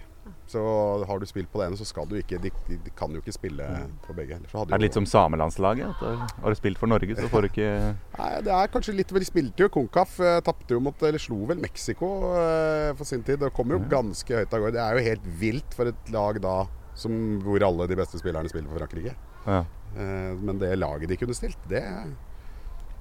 [0.47, 0.61] Så
[1.09, 3.17] har du spilt på det ene, så skal du ikke De, de, de kan jo
[3.23, 3.65] ikke spille
[4.05, 4.37] på begge.
[4.51, 5.89] Så hadde Er det litt som samelandslaget?
[5.89, 7.69] At har du spilt for Norge, så får du ikke
[8.19, 10.19] Nei, det er kanskje litt De spilte jo Konkaf.
[10.21, 13.41] Eh, Tapte jo mot Eller slo vel Mexico eh, for sin tid.
[13.41, 14.77] Og kom jo ganske høyt av gårde.
[14.77, 16.55] Det er jo helt vilt for et lag da
[16.95, 17.11] som,
[17.43, 19.15] hvor alle de beste spillerne spiller for Frankrike.
[19.49, 19.63] ja.
[19.95, 21.81] Eh, men det laget de kunne stilt, det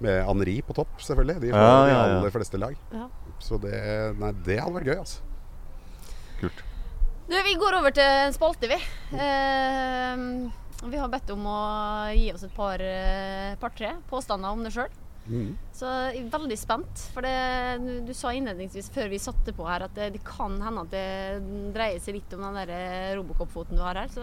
[0.00, 1.40] Med Henri på topp, selvfølgelig.
[1.42, 2.18] De får Ja, de ja, ja.
[2.18, 2.76] aller fleste lag.
[2.92, 3.08] Ja.
[3.38, 3.74] Så det
[4.18, 5.20] Nei, det hadde vært gøy, altså.
[6.40, 6.64] Kult.
[7.28, 8.76] Du, vi går over til en spalte, vi.
[9.16, 10.24] Eh,
[10.84, 11.60] vi har bedt om å
[12.12, 14.92] gi oss et par-tre par-tre påstander om det sjøl.
[15.24, 15.54] Mm.
[15.72, 17.06] Så jeg er veldig spent.
[17.14, 17.32] For det,
[17.80, 20.92] du, du sa innledningsvis før vi satte på her at det, det kan hende at
[20.92, 24.12] det dreier seg litt om den der eh, Robocop-foten du har her.
[24.12, 24.20] Så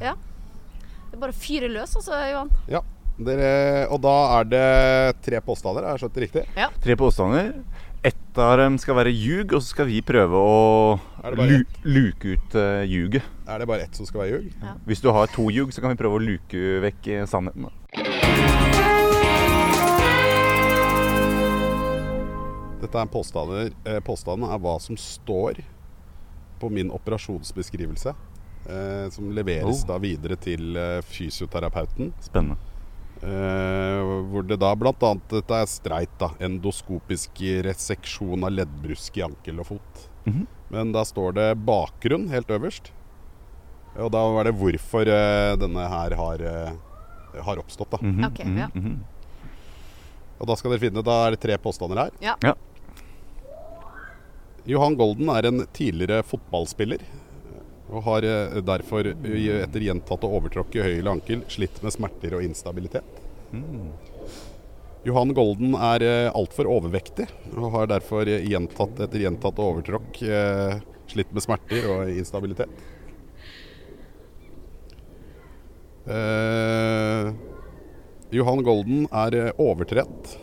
[0.00, 0.16] ja.
[0.16, 2.52] Det er bare å fyre løs, altså, Johan.
[2.72, 2.80] Ja.
[3.14, 4.68] Dere, og da er det
[5.22, 6.42] tre påstander, har jeg skjønt det riktig?
[6.82, 7.52] Tre påstander.
[8.34, 10.98] Ett skal være ljug, og så skal vi prøve å
[11.38, 13.22] lu luke ut uh, ljuget.
[13.46, 14.56] Er det bare ett som skal være ljug?
[14.88, 17.70] Hvis du har to ljug, så kan vi prøve å luke vekk eh, sannheten.
[22.82, 23.70] Dette er påstander.
[23.86, 25.62] Eh, påstanden er hva som står
[26.58, 28.16] på min operasjonsbeskrivelse.
[28.66, 29.86] Eh, som leveres Oh.
[29.94, 32.12] da videre til eh, fysioterapeuten.
[32.20, 32.58] Spennende.
[33.24, 34.92] Eh, hvor det da bl.a.
[35.30, 36.28] dette er streit, da.
[36.44, 40.02] Endoskopisk reseksjon av leddbrusk i ankel og fot.
[40.28, 40.44] Mhm.
[40.74, 42.90] Men da står det bakgrunn helt øverst.
[43.96, 47.98] Og da var det hvorfor eh, denne her har, eh, har oppstått, da.
[48.02, 48.68] Mhm, Ok, mhm, ja.
[48.74, 48.94] mhm.
[50.40, 52.10] Og da skal dere finne, da er det tre påstander her.
[52.20, 52.34] Ja.
[52.42, 52.54] Ja.
[54.66, 57.00] Johan Golden er en tidligere fotballspiller.
[57.94, 62.46] Og har eh, derfor eh, etter gjentatte overtråkk i høyre ankel slitt med smerter og
[62.46, 63.20] instabilitet.
[65.04, 70.22] Johan Golden er eh, altfor overvektig og har derfor gjentatt, etter gjentatte overtråkk
[71.12, 72.72] slitt med smerter og instabilitet.
[76.04, 77.30] Eh,
[78.34, 80.34] Johan Golden er overtrent.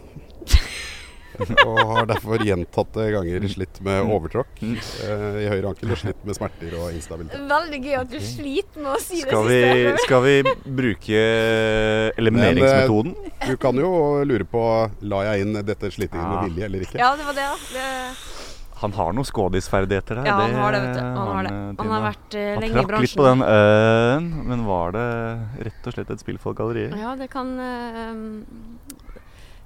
[1.68, 6.38] og har derfor gjentatte ganger slitt med overtråkk eh, i høyre ankel og slitt med
[6.38, 7.46] smerter og instabilitet.
[7.52, 10.06] Veldig gøy at du sliter med å si Skal det vi, siste.
[10.06, 10.36] skal vi
[10.82, 11.24] bruke
[12.22, 13.16] elimineringsmetoden?
[13.48, 13.92] Du kan jo
[14.28, 14.66] lure på
[15.12, 16.44] la jeg inn dette slitingen med Ja.
[16.50, 16.98] vilje eller ikke.
[17.02, 17.50] Ja, det var det.
[17.74, 17.88] Det,
[18.82, 20.26] Han har noen skådisferdigheter der.
[20.26, 21.02] Ja, han det- har det, vet du.
[21.02, 21.52] Han har det.
[21.52, 24.92] eh, Han har vært uh, Han lenge i trakk litt på den ø-en, men var
[24.92, 25.06] det
[25.68, 26.96] rett og slett et spill for galleriet?
[26.98, 28.16] Ja, det kan eh,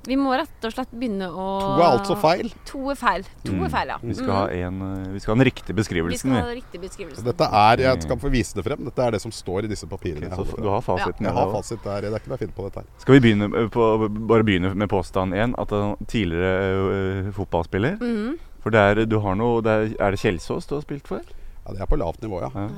[0.06, 2.52] Vi må rett og slett begynne å To er altså feil.
[2.70, 3.24] To er feil.
[3.46, 3.64] To Mm.
[3.66, 3.98] er feil, ja.
[4.02, 4.80] Vi skal, ha en,
[5.14, 5.84] vi skal ha den riktige Vi
[6.18, 7.24] skal ha en riktig beskrivelse.
[7.26, 8.84] Dette er, Jeg skal få vise det frem.
[8.86, 10.32] Dette er det som står i disse papirene.
[10.32, 11.26] Okay, så du har fasiten?
[11.26, 12.02] Jeg har fasit der.
[12.02, 12.86] Det er ikke noe finne på dette her.
[13.00, 15.56] Skal vi begynne på, bare begynne med påstand én?
[15.58, 18.38] At han tidligere uh, fotballspiller Mhm.
[18.66, 21.22] For det er, du har noe, det er, er det Kjelsås du har spilt for?
[21.22, 22.50] Ja, Det er på lavt nivå, ja.
[22.50, 22.70] Ja.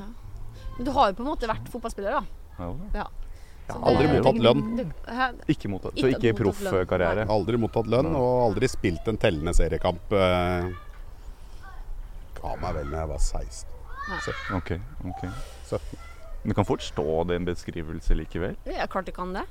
[0.76, 2.22] Men du har jo på en måte vært fotballspiller, da.
[2.58, 2.74] Ja.
[2.94, 3.06] Ja.
[3.68, 4.60] Jeg har aldri mottatt lønn.
[5.52, 7.26] Ikke mottatt, så Ikke proffkarriere.
[7.28, 10.12] Aldri mottatt lønn og aldri spilt en tellende seriekamp.
[10.16, 10.70] eh,
[12.38, 13.74] Ga meg vel da jeg var 16.
[14.56, 14.70] Ok,
[15.10, 15.22] ok
[15.68, 15.80] 17.
[16.48, 18.54] Du kan fort stå det i en beskrivelse likevel.
[18.64, 19.44] Ja, klart jeg kan det.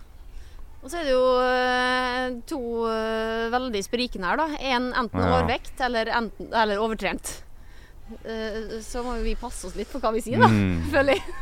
[0.81, 4.47] Og så er det jo eh, to eh, veldig sprikende her, da.
[4.57, 5.33] En enten Ja.
[5.35, 7.43] overvekt eller, enten, eller overtrent.
[8.23, 10.47] Eh, så må jo vi passe oss litt for hva vi sier, da.
[10.47, 10.87] Mm.
[10.93, 11.35] Føler jeg.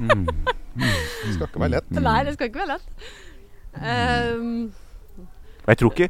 [0.00, 0.26] Mm.
[0.80, 1.90] Det skal ikke være lett.
[2.00, 2.86] Nei, det skal ikke være lett.
[3.76, 4.72] Um,
[5.68, 6.08] Jeg tror ikke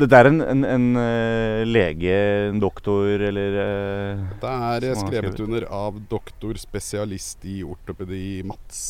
[0.00, 2.14] Dette er en, en, en eh, lege,
[2.48, 5.42] en doktor eller eh, Det er skrevet skrevet.
[5.44, 8.80] under av doktor spesialist i ortopedi Mats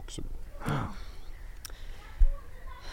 [0.00, 0.24] Oksum.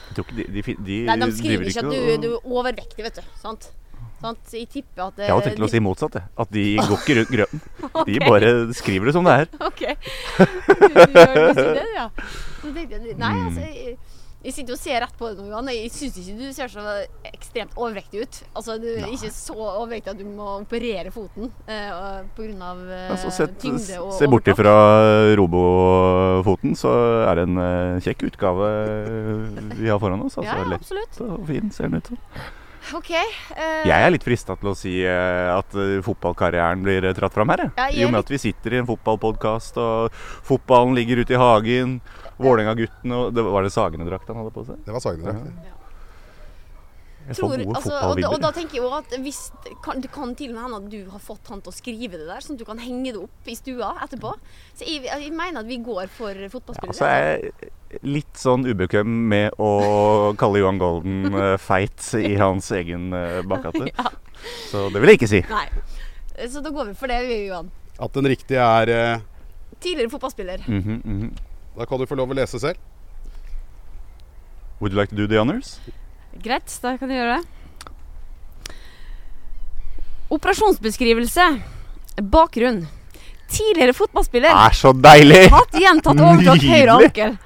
[0.09, 3.05] Jeg tror ikke de, de, de, nei, de skriver ikke at du, du er overvektig,
[3.07, 3.31] vet du.
[3.39, 3.69] Sant?
[4.19, 4.53] Sant?
[4.53, 6.13] Jeg tipper at det, Jeg har tenkt å si motsatt.
[6.19, 6.23] jeg.
[6.43, 7.61] At de går ikke rundt grøten.
[8.09, 9.51] De bare skriver det som det er.
[9.69, 9.83] OK.
[9.87, 12.07] Du, gjør du sier det, ja.
[12.61, 13.45] Så nei, Mm.
[13.47, 13.97] altså jeg,
[14.43, 15.73] jeg sitter og ser rett på det noen ganger.
[15.75, 16.83] Jeg syns ikke du ser så
[17.27, 18.37] ekstremt overvektig ut.
[18.55, 22.69] Altså, du er ikke så overvektig at du må operere foten eh, pga.
[22.87, 24.75] Eh, Altså, tyngde og se bort ifra
[25.39, 26.91] robofoten, så
[27.27, 28.69] er det en eh, kjekk utgave
[29.79, 30.37] vi har foran oss.
[30.39, 31.19] Altså, Ja, ja, lett absolutt.
[31.27, 32.17] og fin ser den ut som.
[32.97, 33.11] OK.
[33.53, 37.51] Uh, Jeg er litt frista til å si eh, at eh, fotballkarrieren blir tratt fram
[37.53, 37.67] her.
[37.77, 40.15] Ja, I og med at vi sitter i en fotballpodkast, og
[40.47, 41.99] fotballen ligger ute i hagen.
[42.39, 44.79] Vålerenga-guttene og det Var det Sagene-drakt han hadde på seg?
[44.85, 45.49] Det var Sagnedrakt.
[45.59, 45.78] Jeg får
[47.37, 49.39] tror, gode altså, og, da, og da tenker jeg jo at hvis,
[49.85, 52.19] kan, det kan til og med hende at du har fått han til å skrive
[52.19, 54.31] det der, sånn at du kan henge det opp i stua etterpå.
[54.79, 56.97] Så jeg, jeg mener at vi går for Ja, fotballspillere.
[56.97, 59.69] så er jeg litt sånn ubekvem med å
[60.39, 63.89] kalle Johan Golden eh, feit i hans egen uh, bakgate.
[63.99, 64.11] Ja.
[64.69, 65.39] Så det vil jeg ikke si.
[65.49, 65.65] Nei.
[66.47, 67.67] Så da går vi for det, Johan.
[67.99, 69.25] At den riktige er eh,
[69.83, 70.63] Tidligere fotballspiller.
[70.67, 71.33] Mhm, mhm.
[71.75, 72.79] Da kan du få lov å lese selv.
[74.79, 75.79] Would you like to do the honors?
[76.37, 78.75] Greit, da kan du gjøre det.
[80.29, 81.61] Operasjonsbeskrivelse.
[82.21, 82.83] Bakgrunn.
[83.49, 84.49] Tidligere fotballspiller.
[84.53, 85.47] Er så deilig!
[85.49, 87.37] Hatt gjentatt overtrådt høyre ankel.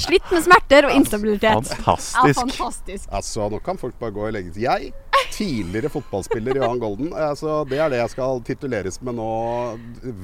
[0.00, 1.70] Slitt med smerter og instabilitet.
[1.70, 2.38] Ja, Fantastisk.
[2.40, 3.08] fantastisk.
[3.14, 4.64] Altså, Nå kan folk bare gå og legge til.
[4.64, 4.92] Jeg,
[5.34, 9.28] tidligere fotballspiller Johan Golden, altså, det er det jeg skal tituleres med nå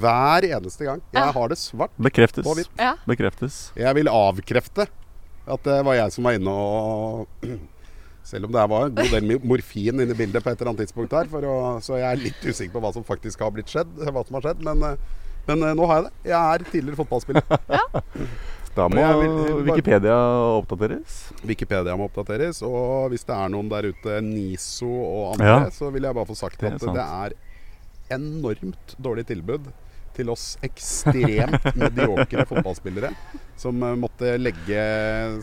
[0.01, 1.03] hver eneste gang.
[1.14, 1.92] Jeg har det svart.
[2.01, 2.46] Bekreftes.
[2.46, 2.73] På hvitt.
[2.81, 2.94] Ja.
[3.11, 3.61] Bekreftes.
[3.79, 4.88] Jeg vil avkrefte
[5.51, 7.44] at det var jeg som var inne og
[8.31, 10.85] Selv om det var en god del morfin inne i bildet på et eller annet
[10.87, 13.73] tidspunkt her, for å, så jeg er litt usikker på hva som faktisk har blitt
[13.73, 13.90] skjedd.
[14.07, 16.31] Hva som har skjedd, men, eh, men eh, nå har jeg det.
[16.31, 17.45] Jeg er tidligere fotballspiller.
[18.71, 20.16] Da må vil- bare- Wikipedia
[20.61, 21.14] oppdateres.
[21.43, 22.61] Wikipedia må oppdateres.
[22.62, 25.71] Og hvis det er noen der ute, NISO og andre, Ja.
[25.75, 26.95] så vil jeg bare få sagt Det at sant.
[26.95, 27.35] det er
[28.14, 29.66] enormt dårlig tilbud
[30.16, 33.12] til oss ekstremt mediokre fotballspillere
[33.61, 34.85] som eh, måtte legge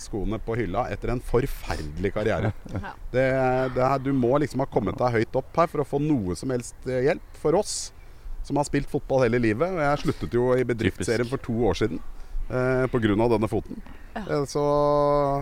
[0.04, 2.54] skoene på hylla etter en forferdelig karriere.
[2.74, 2.96] Ja.
[3.14, 3.28] Det,
[3.76, 6.38] det er, du må liksom ha kommet deg høyt opp her for å få noe
[6.40, 7.30] som helst eh, hjelp.
[7.42, 7.78] For oss
[8.48, 9.72] som har spilt fotball hele livet.
[9.76, 12.00] Og jeg sluttet jo i bedriftsserien for to år siden
[12.50, 13.16] eh, pga.
[13.36, 13.82] denne foten.
[14.16, 14.64] Eh, så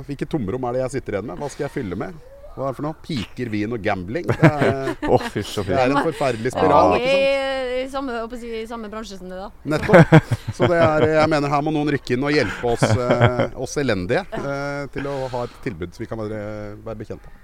[0.08, 1.42] hvilket tomrom er det jeg sitter igjen med?
[1.42, 2.18] Hva skal jeg fylle med?
[2.56, 2.96] Hva er det for noe?
[3.04, 4.30] Piker, vin og gambling?
[4.32, 6.98] Det er, oh, det er en forferdelig spiral.
[7.00, 7.55] Ikke sant?
[7.86, 9.50] I, samme, si, i samme bransje som det, da.
[9.76, 10.28] Nettopp.
[10.58, 13.78] Så det er, jeg mener her må noen rykke inn og hjelpe oss, eh, oss
[13.82, 16.44] elendige eh, til å ha et tilbud som vi kan være,
[16.86, 17.42] være bekjent av.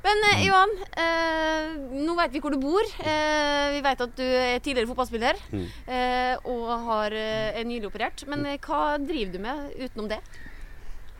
[0.00, 1.72] Men eh, Johan, eh,
[2.06, 2.86] nå vet vi hvor du bor.
[3.04, 5.66] Eh, vi vet at du er tidligere fotballspiller Mm.
[5.92, 8.24] eh, og har, er nylig operert.
[8.30, 10.20] Men hva driver du med utenom det?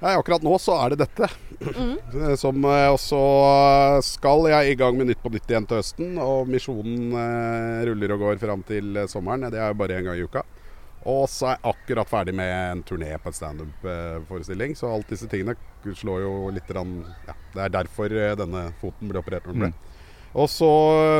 [0.00, 1.28] Nei, akkurat nå så er det dette.
[1.76, 1.96] Mm.
[1.98, 3.20] Eh, Som eh, også
[4.06, 6.16] skal jeg i gang med Nytt på nytt igjen til høsten.
[6.24, 9.50] Og misjonen eh, ruller og går fram til eh, sommeren.
[9.52, 10.44] Det er jo bare én gang i uka.
[11.08, 14.74] Og så er jeg akkurat ferdig med en turné på en standup-forestilling.
[14.76, 15.56] Så alt disse tingene
[15.96, 19.64] slår jo litt rann, ja, Det er derfor eh, denne foten ble operert når den
[19.68, 19.72] ble.
[20.40, 20.68] Og så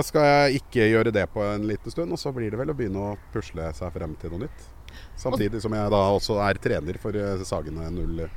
[0.06, 2.76] skal jeg ikke gjøre det på en liten stund, og så blir det vel å
[2.78, 4.68] begynne å pusle seg frem til noe nytt.
[5.18, 8.28] Samtidig som jeg da også er trener for eh, Sagene 0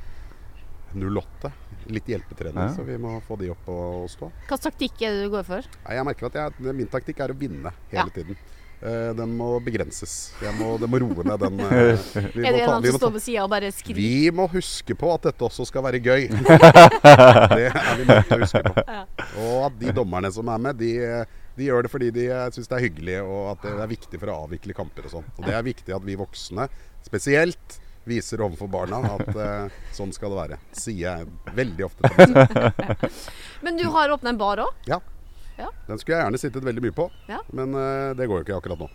[0.94, 1.52] 08.
[1.92, 2.72] Litt hjelpetrening, Ja.
[2.74, 4.30] så vi må få de opp og, og stå.
[4.48, 5.70] Hva slags taktikk er det du går for?
[5.84, 8.12] Nei, jeg merker at jeg, min taktikk er å vinne hele Ja.
[8.14, 8.36] tiden.
[8.84, 10.34] Eh, den må begrenses.
[10.42, 11.60] Jeg må, det må roe ned den.
[11.60, 12.00] eh,
[12.34, 13.96] vi Er det en annen som står ved sida og bare skriker?
[13.96, 16.26] Vi må huske på at dette også skal være gøy.
[17.54, 18.84] det er vi nødt til å huske på.
[19.44, 20.90] Og at de dommerne som er med, de,
[21.56, 22.26] de gjør det fordi de
[22.56, 25.30] syns det er hyggelig og at det er viktig for å avvikle kamper og sånn.
[25.38, 26.68] Og det er viktig at vi voksne
[27.06, 27.78] spesielt
[28.08, 30.58] viser overfor barna at uh, sånn skal det være.
[30.76, 32.10] Sier jeg veldig ofte.
[33.64, 34.88] Men du har åpna en bar òg?
[34.90, 35.00] Ja.
[35.56, 35.68] Ja.
[35.86, 37.36] Den skulle jeg gjerne sittet veldig mye på, Ja.
[37.54, 38.88] men uh, det går jo ikke akkurat nå.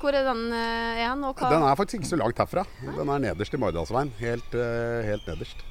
[0.00, 1.22] Hvor er den eh, igjen?
[1.38, 2.64] Den er faktisk ikke så langt herfra.
[2.84, 4.10] Den er nederst i Maridalsveien.
[4.18, 4.56] Helt,
[5.06, 5.62] helt nederst.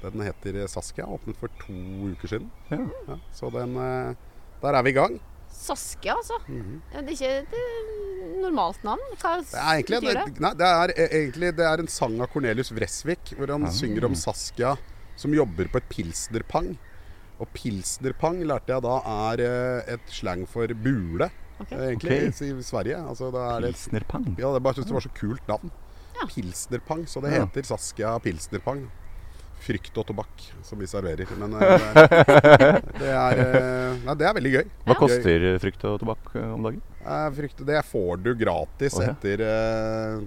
[0.00, 1.04] Den heter Saskia.
[1.04, 1.74] Åpnet for to
[2.14, 2.46] uker siden.
[2.70, 2.78] Ja.
[3.10, 5.18] Ja, så den Der er vi i gang.
[5.54, 6.38] Saskia, altså.
[6.48, 6.80] Mhm.
[6.92, 9.04] Det er ikke et eh, normalt navn?
[9.20, 10.24] Hva Det er egentlig, betyr det?
[10.34, 13.68] det, nei, det er, eh, egentlig det er en sang av Cornelius Vresvik, hvor han
[13.72, 14.74] synger om Saskia
[15.16, 16.74] som jobber på et pilsnerpang.
[17.40, 18.98] Og pilsnerpang lærte jeg da
[19.30, 21.70] er eh, et slang for bule, Ok.
[21.70, 22.50] eh, egentlig, okay.
[22.50, 22.96] i, Sverige.
[22.98, 24.24] Altså, er det, Pilsnerpang.
[24.38, 25.70] ja, jeg bare syntes det var så kult navn.
[26.18, 26.26] Ja.
[26.30, 27.06] Pilsnerpang.
[27.10, 27.44] Så det Ja.
[27.46, 28.90] heter Saskia pilsnerpang.
[29.64, 31.28] Frykt og tobakk som vi serverer.
[31.40, 34.64] Men eh, det, er, det, er, eh, nei, det er veldig gøy.
[34.84, 35.00] Hva Gøy.
[35.00, 36.82] koster frykt og tobakk eh, om dagen?
[37.04, 39.12] Jeg frykter det får du gratis okay.
[39.12, 39.42] etter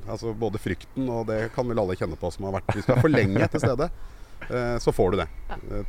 [0.06, 2.92] altså både frykten, og det kan vel alle kjenne på som har vært Hvis du
[2.94, 3.88] er for lenge til stede,
[4.50, 5.30] eh, så får du det.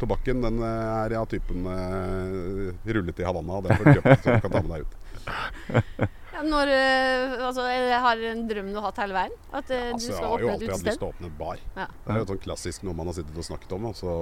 [0.00, 3.60] Tobakken den er av typen eh, rullet i Havanna.
[3.60, 6.08] og Den får du kjøpt, så du kan ta med deg ut.
[6.38, 9.36] Ja, når eh, Altså, jeg har en drøm du har hatt hele veien?
[9.50, 11.62] At ja, Altså, du jeg har jo alltid hatt lyst til å åpne et bar.
[11.74, 11.86] Ja.
[12.06, 14.14] Det er jo sånn klassisk noe man har sittet og snakket om, og så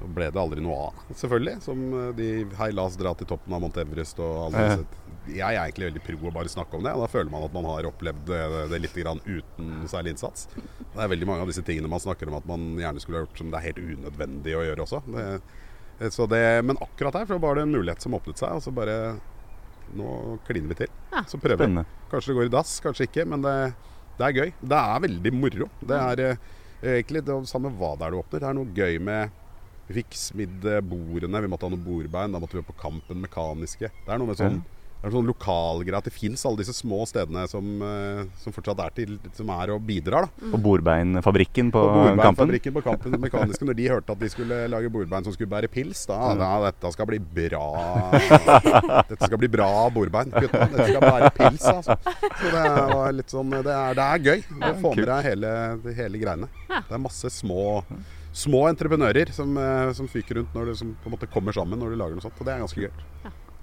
[0.00, 1.00] ble det aldri noe av.
[1.12, 1.56] Selvfølgelig.
[1.64, 4.76] Som eh, de Hei, la oss dra til toppen av Mount Everest og alle Ja.
[4.78, 6.94] disse Jeg er egentlig veldig pro å bare snakke om det.
[6.96, 10.46] Og da føler man at man har opplevd det, det litt grann uten særlig innsats.
[10.54, 13.26] Det er veldig mange av disse tingene man snakker om at man gjerne skulle ha
[13.26, 15.02] gjort som det er helt unødvendig å gjøre også.
[15.10, 15.26] Det,
[16.00, 18.72] eh, så det, men akkurat her var det en mulighet som åpnet seg, og så
[18.72, 18.96] bare
[19.98, 20.90] Nå kliner vi til.
[21.12, 21.24] Ja.
[21.28, 21.84] Så prøver vi.
[22.10, 23.54] Kanskje det går i dass, kanskje ikke, men det,
[24.18, 24.52] det er gøy.
[24.62, 25.68] Det er veldig moro.
[25.82, 26.42] Det er eh,
[26.96, 28.42] egentlig det samme hva det er du åpner.
[28.44, 29.38] Det er noe gøy med
[29.90, 32.30] Vi fikk smidd eh, bordene, vi måtte ha noen bordbein.
[32.34, 33.90] Da måtte vi opp på Kampen mekaniske.
[33.90, 34.60] Det er noe med sånn
[35.00, 38.82] det er sånn lokalgreie at det fins alle disse små stedene som, eh, som fortsatt
[38.84, 40.28] er til Som er og bidrar.
[40.28, 42.18] da På Bordbeinfabrikken på På Kampen.
[42.18, 45.70] Bordbeinfabrikken på Kampen Mekaniske, når de hørte at de skulle lage bordbein som skulle bære
[45.72, 47.64] pils, da, da dette skal bli bra
[49.08, 50.68] Dette skal bli bra bordbein, gutta.
[50.68, 51.96] Dette skal bære pils, altså.
[52.04, 55.52] Så det er litt sånn Det er, det er gøy å få med deg hele,
[55.96, 56.52] hele greiene.
[56.68, 57.84] Det er masse små
[58.30, 61.80] Små entreprenører som, eh, som fyker rundt når det som på en måte kommer sammen
[61.82, 62.36] når du lager noe sånt.
[62.38, 62.92] Og det er ganske gøy.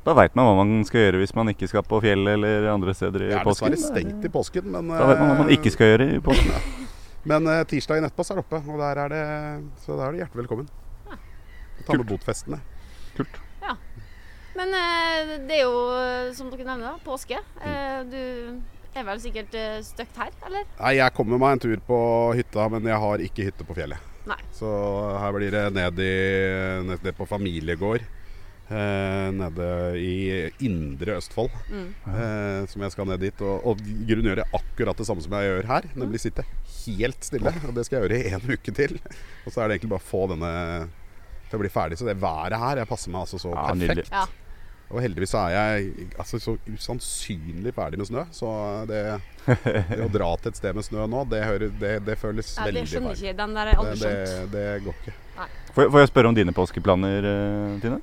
[0.08, 2.94] Da veit man hva man skal gjøre hvis man ikke skal på fjellet eller andre
[2.96, 3.74] steder i påsken.
[3.74, 6.08] Det er dessverre stengt i påsken, men Da vet man hva man ikke skal gjøre
[6.16, 6.54] i påsken.
[6.56, 6.86] ja.
[7.28, 9.24] Men uh, tirsdagen etterpå er det oppe, og der er det,
[9.84, 10.70] så der er det hjertelig velkommen.
[11.84, 12.62] Ta med botfestene.
[13.18, 13.36] Kult.
[13.66, 13.76] Ja.
[14.56, 17.42] Men uh, det er jo, eh, som dere nevner, påske.
[17.60, 18.22] Uh, du
[18.96, 20.64] er vel sikkert uh, støkt her, eller?
[20.80, 22.00] Nei, jeg kommer meg en tur på
[22.40, 24.14] hytta, men jeg har ikke hytte på fjellet.
[24.28, 24.40] Nei.
[24.56, 24.72] Så
[25.20, 26.16] her blir det ned, i,
[26.88, 28.08] ned ned på familiegård.
[28.68, 30.16] Eh, nede i
[30.68, 31.54] indre Østfold.
[31.72, 31.86] Mm.
[32.12, 33.44] Eh, som jeg skal ned dit.
[33.48, 35.88] Og, og grunnen gjør jeg akkurat det samme som jeg gjør her.
[35.96, 36.44] Nemlig sitte
[36.84, 37.54] helt stille.
[37.68, 38.98] Og det skal jeg gjøre i en uke til.
[39.46, 40.52] Og så er det egentlig bare å få denne
[41.48, 42.00] til å bli ferdig.
[42.02, 44.12] Så det været her jeg passer meg altså så Ja, perfekt.
[44.12, 44.26] Ja.
[44.88, 48.22] Og heldigvis er jeg altså, så usannsynlig ferdig med snø.
[48.36, 48.52] Så
[48.88, 49.02] det,
[49.48, 52.68] det å dra til et sted med snø nå, det, hører, det, det føles Ja,
[52.68, 53.24] det veldig skjønner feil.
[53.32, 53.40] ikke.
[53.42, 54.54] Den der er Det, aldri det, skjønt.
[54.54, 55.16] det går ikke.
[55.76, 58.00] Får jeg, får jeg spørre om dine påskeplaner, eh, Tine?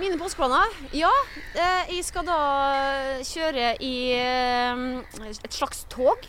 [0.00, 0.72] Mine påskeplaner?
[0.96, 1.10] Ja.
[1.52, 2.36] Eh, jeg skal da
[3.28, 4.86] kjøre i eh,
[5.28, 6.24] et slags tog.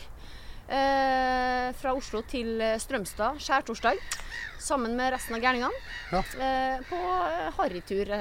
[0.67, 4.01] Eh, fra Oslo til Strømstad skjærtorsdag.
[4.63, 5.79] Sammen med resten av gærningene.
[6.11, 6.21] Ja.
[6.43, 6.99] Eh, på
[7.57, 8.11] harrytur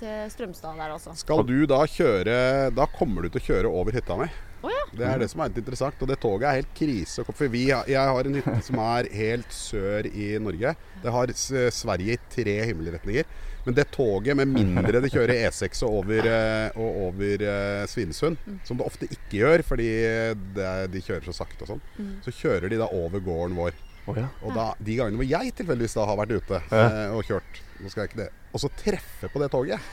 [0.00, 1.14] til Strømstad der, altså.
[1.18, 2.36] Skal du da kjøre
[2.74, 4.26] Da kommer du til å kjøre over hytta mi.
[4.60, 4.82] Oh, ja.
[4.92, 6.02] Det er det som er litt interessant.
[6.02, 7.22] Og det toget er helt krise.
[7.30, 10.74] For vi, jeg har en hytte som er helt sør i Norge.
[11.00, 13.30] Det har Sverige i tre himmelretninger.
[13.66, 18.40] Men det toget, med mindre det kjører E6 og over, eh, og over eh, Svinesund,
[18.64, 19.88] som det ofte ikke gjør fordi
[20.56, 21.82] det, de kjører så sakte og sånn,
[22.24, 23.76] så kjører de da over gården vår.
[24.08, 24.30] Oh, ja.
[24.42, 27.92] Og da, de gangene hvor jeg tilfeldigvis da har vært ute eh, og kjørt, nå
[27.92, 29.90] skal jeg ikke det, og så treffe på det toget,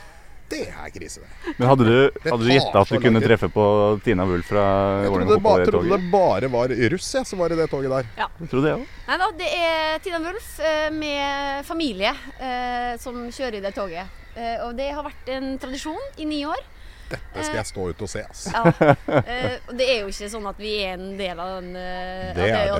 [0.48, 1.54] det er krise, det.
[1.58, 3.64] Men hadde du, hadde du gjetta at du kunne treffe på
[4.04, 4.62] Tina Wulf fra
[5.02, 7.66] Jeg Vålerenga trodde fotball Jeg trodde det bare var russ, jeg, som var i det
[7.68, 8.08] toget der.
[8.16, 8.86] Jeg tror det òg.
[9.10, 14.16] Nei da, det er Tina Wulf eh, med familie eh, som kjører i det toget.
[14.38, 16.64] Eh, og det har vært en tradisjon i ni år.
[17.08, 18.50] Dette skal jeg stå ute og se, altså.
[18.52, 19.20] Ja.
[19.20, 22.72] Eh, det er jo ikke sånn at vi er en del av den Det er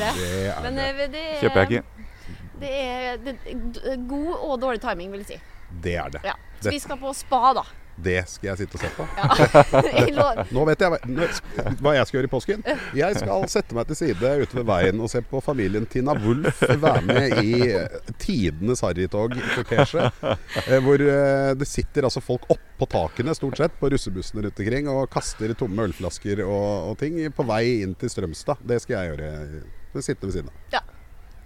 [0.00, 0.12] det.
[0.64, 1.08] Men det.
[1.16, 1.82] det er, Kjøper jeg ikke.
[2.60, 5.53] Det er, det er god og dårlig timing, vil jeg si.
[5.82, 6.20] Det er det.
[6.24, 6.36] Ja.
[6.60, 7.64] Så vi skal på spa, da.
[7.94, 9.04] Det skal jeg sitte og se på.
[9.14, 10.44] Ja.
[10.56, 12.64] Nå vet jeg hva- jeg skal gjøre i påsken.
[12.98, 16.58] Jeg skal sette meg til side ute ved veien og se på familien Tina Wulf
[16.82, 20.08] være med i eh, tidenes harrytog-kortesje.
[20.64, 24.90] eh, Hvor eh, det sitter altså folk oppå takene stort sett på russebussene rundt omkring
[24.90, 28.58] og kaster tomme ølflasker og, og ting på vei inn til Strømstad.
[28.66, 29.62] Det skal jeg gjøre.
[30.02, 30.82] Sitte ved siden av.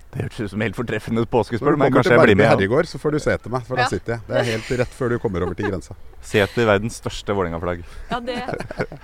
[0.08, 2.44] Det hørtes ut som helt fortreffende Når du men kommer kanskje til jeg blir med.
[2.46, 2.52] ja.
[2.54, 3.84] herregård, så får du se etter meg, for Ja.
[3.84, 4.20] da sitter jeg.
[4.28, 5.96] Det er helt rett før du kommer over til grensa.
[6.28, 7.84] Se etter verdens største Vålerenga-flagg.
[8.10, 8.38] Ja, det,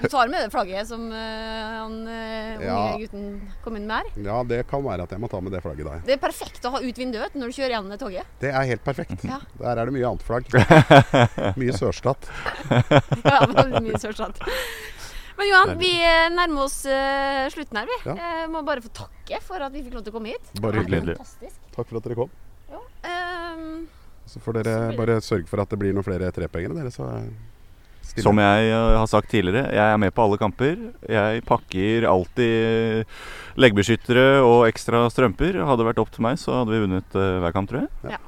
[0.01, 3.29] du tar med det flagget som uh, han eh, unge gutten
[3.63, 4.25] kom inn med her.
[4.27, 5.95] Ja, det kan være at jeg må ta med det flagget da.
[6.01, 6.05] ja.
[6.09, 8.35] Det er perfekt å ha ut vinduet når du kjører gjennom det toget.
[8.43, 9.25] Det er helt perfekt.
[9.29, 9.39] Ja.
[9.61, 10.51] Der er det mye annet flagg.
[11.61, 12.31] Mye Sørstat.
[13.25, 13.45] Ja,
[13.79, 14.41] mye Sørstat.
[15.39, 15.93] Men Johan, vi
[16.35, 18.01] nærmer oss uh, slutten her, vi.
[18.11, 18.17] Ja.
[18.19, 19.14] Jeg må bare få takke
[19.45, 20.53] for at vi fikk lov til å komme hit.
[20.61, 21.17] Bare hyggelig.
[21.75, 22.31] Takk for at dere kom.
[22.71, 22.83] Ja.
[23.55, 23.89] Um,
[24.29, 26.93] Så får dere bare sørge for at det blir noen flere trepengere, dere.
[26.95, 27.09] Så
[28.05, 28.27] Stille.
[28.27, 30.77] Som jeg eh, har sagt tidligere, jeg er med på alle kamper.
[31.09, 33.09] Jeg pakker alltid
[33.57, 35.57] leggbeskyttere og ekstra strømper.
[35.65, 38.13] Hadde det vært opp til meg, så hadde vi vunnet eh, hver kamp, tror jeg.
[38.13, 38.21] Ja.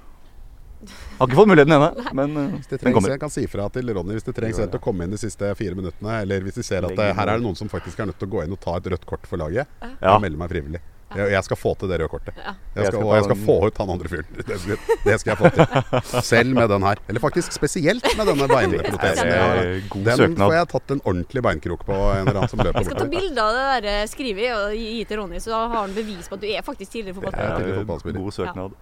[1.18, 3.14] Har ikke fått muligheten ennå, men eh, Hvis det den trengs, kommer.
[3.16, 5.54] jeg kan si fra til Ronny hvis det trengs til å komme inn de siste
[5.58, 8.06] fire minuttene, eller hvis de ser at Legg her er det noen som faktisk er
[8.12, 9.66] nødt til å gå inn og ta et rødt kort for laget,
[10.02, 10.18] Ja.
[10.22, 10.82] melde meg frivillig.
[11.16, 12.34] Jeg, jeg skal få til det røde kortet.
[12.36, 14.26] Jeg Jeg skal, og jeg skal få ut han andre fyren.
[14.42, 16.22] Det, det skal jeg få til.
[16.34, 16.98] Selv med den her.
[17.08, 19.30] Eller faktisk spesielt med denne beinprotesen.
[19.30, 19.86] Det Ja.
[19.88, 22.90] god Den får jeg tatt en ordentlig beinkrok på en eller annen som løper jeg
[22.90, 25.78] skal ta bilde av det der eh, skrivet og gi til Ronny, så da har
[25.86, 27.32] han bevis på at du er faktisk tidligere.
[27.32, 28.20] Eh, fotballspiller.
[28.26, 28.74] God søknad.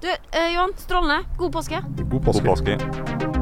[0.00, 1.24] Du, eh, Johan, strålende.
[1.38, 1.84] God påske.
[1.96, 2.44] God God påske.
[2.44, 3.41] påske.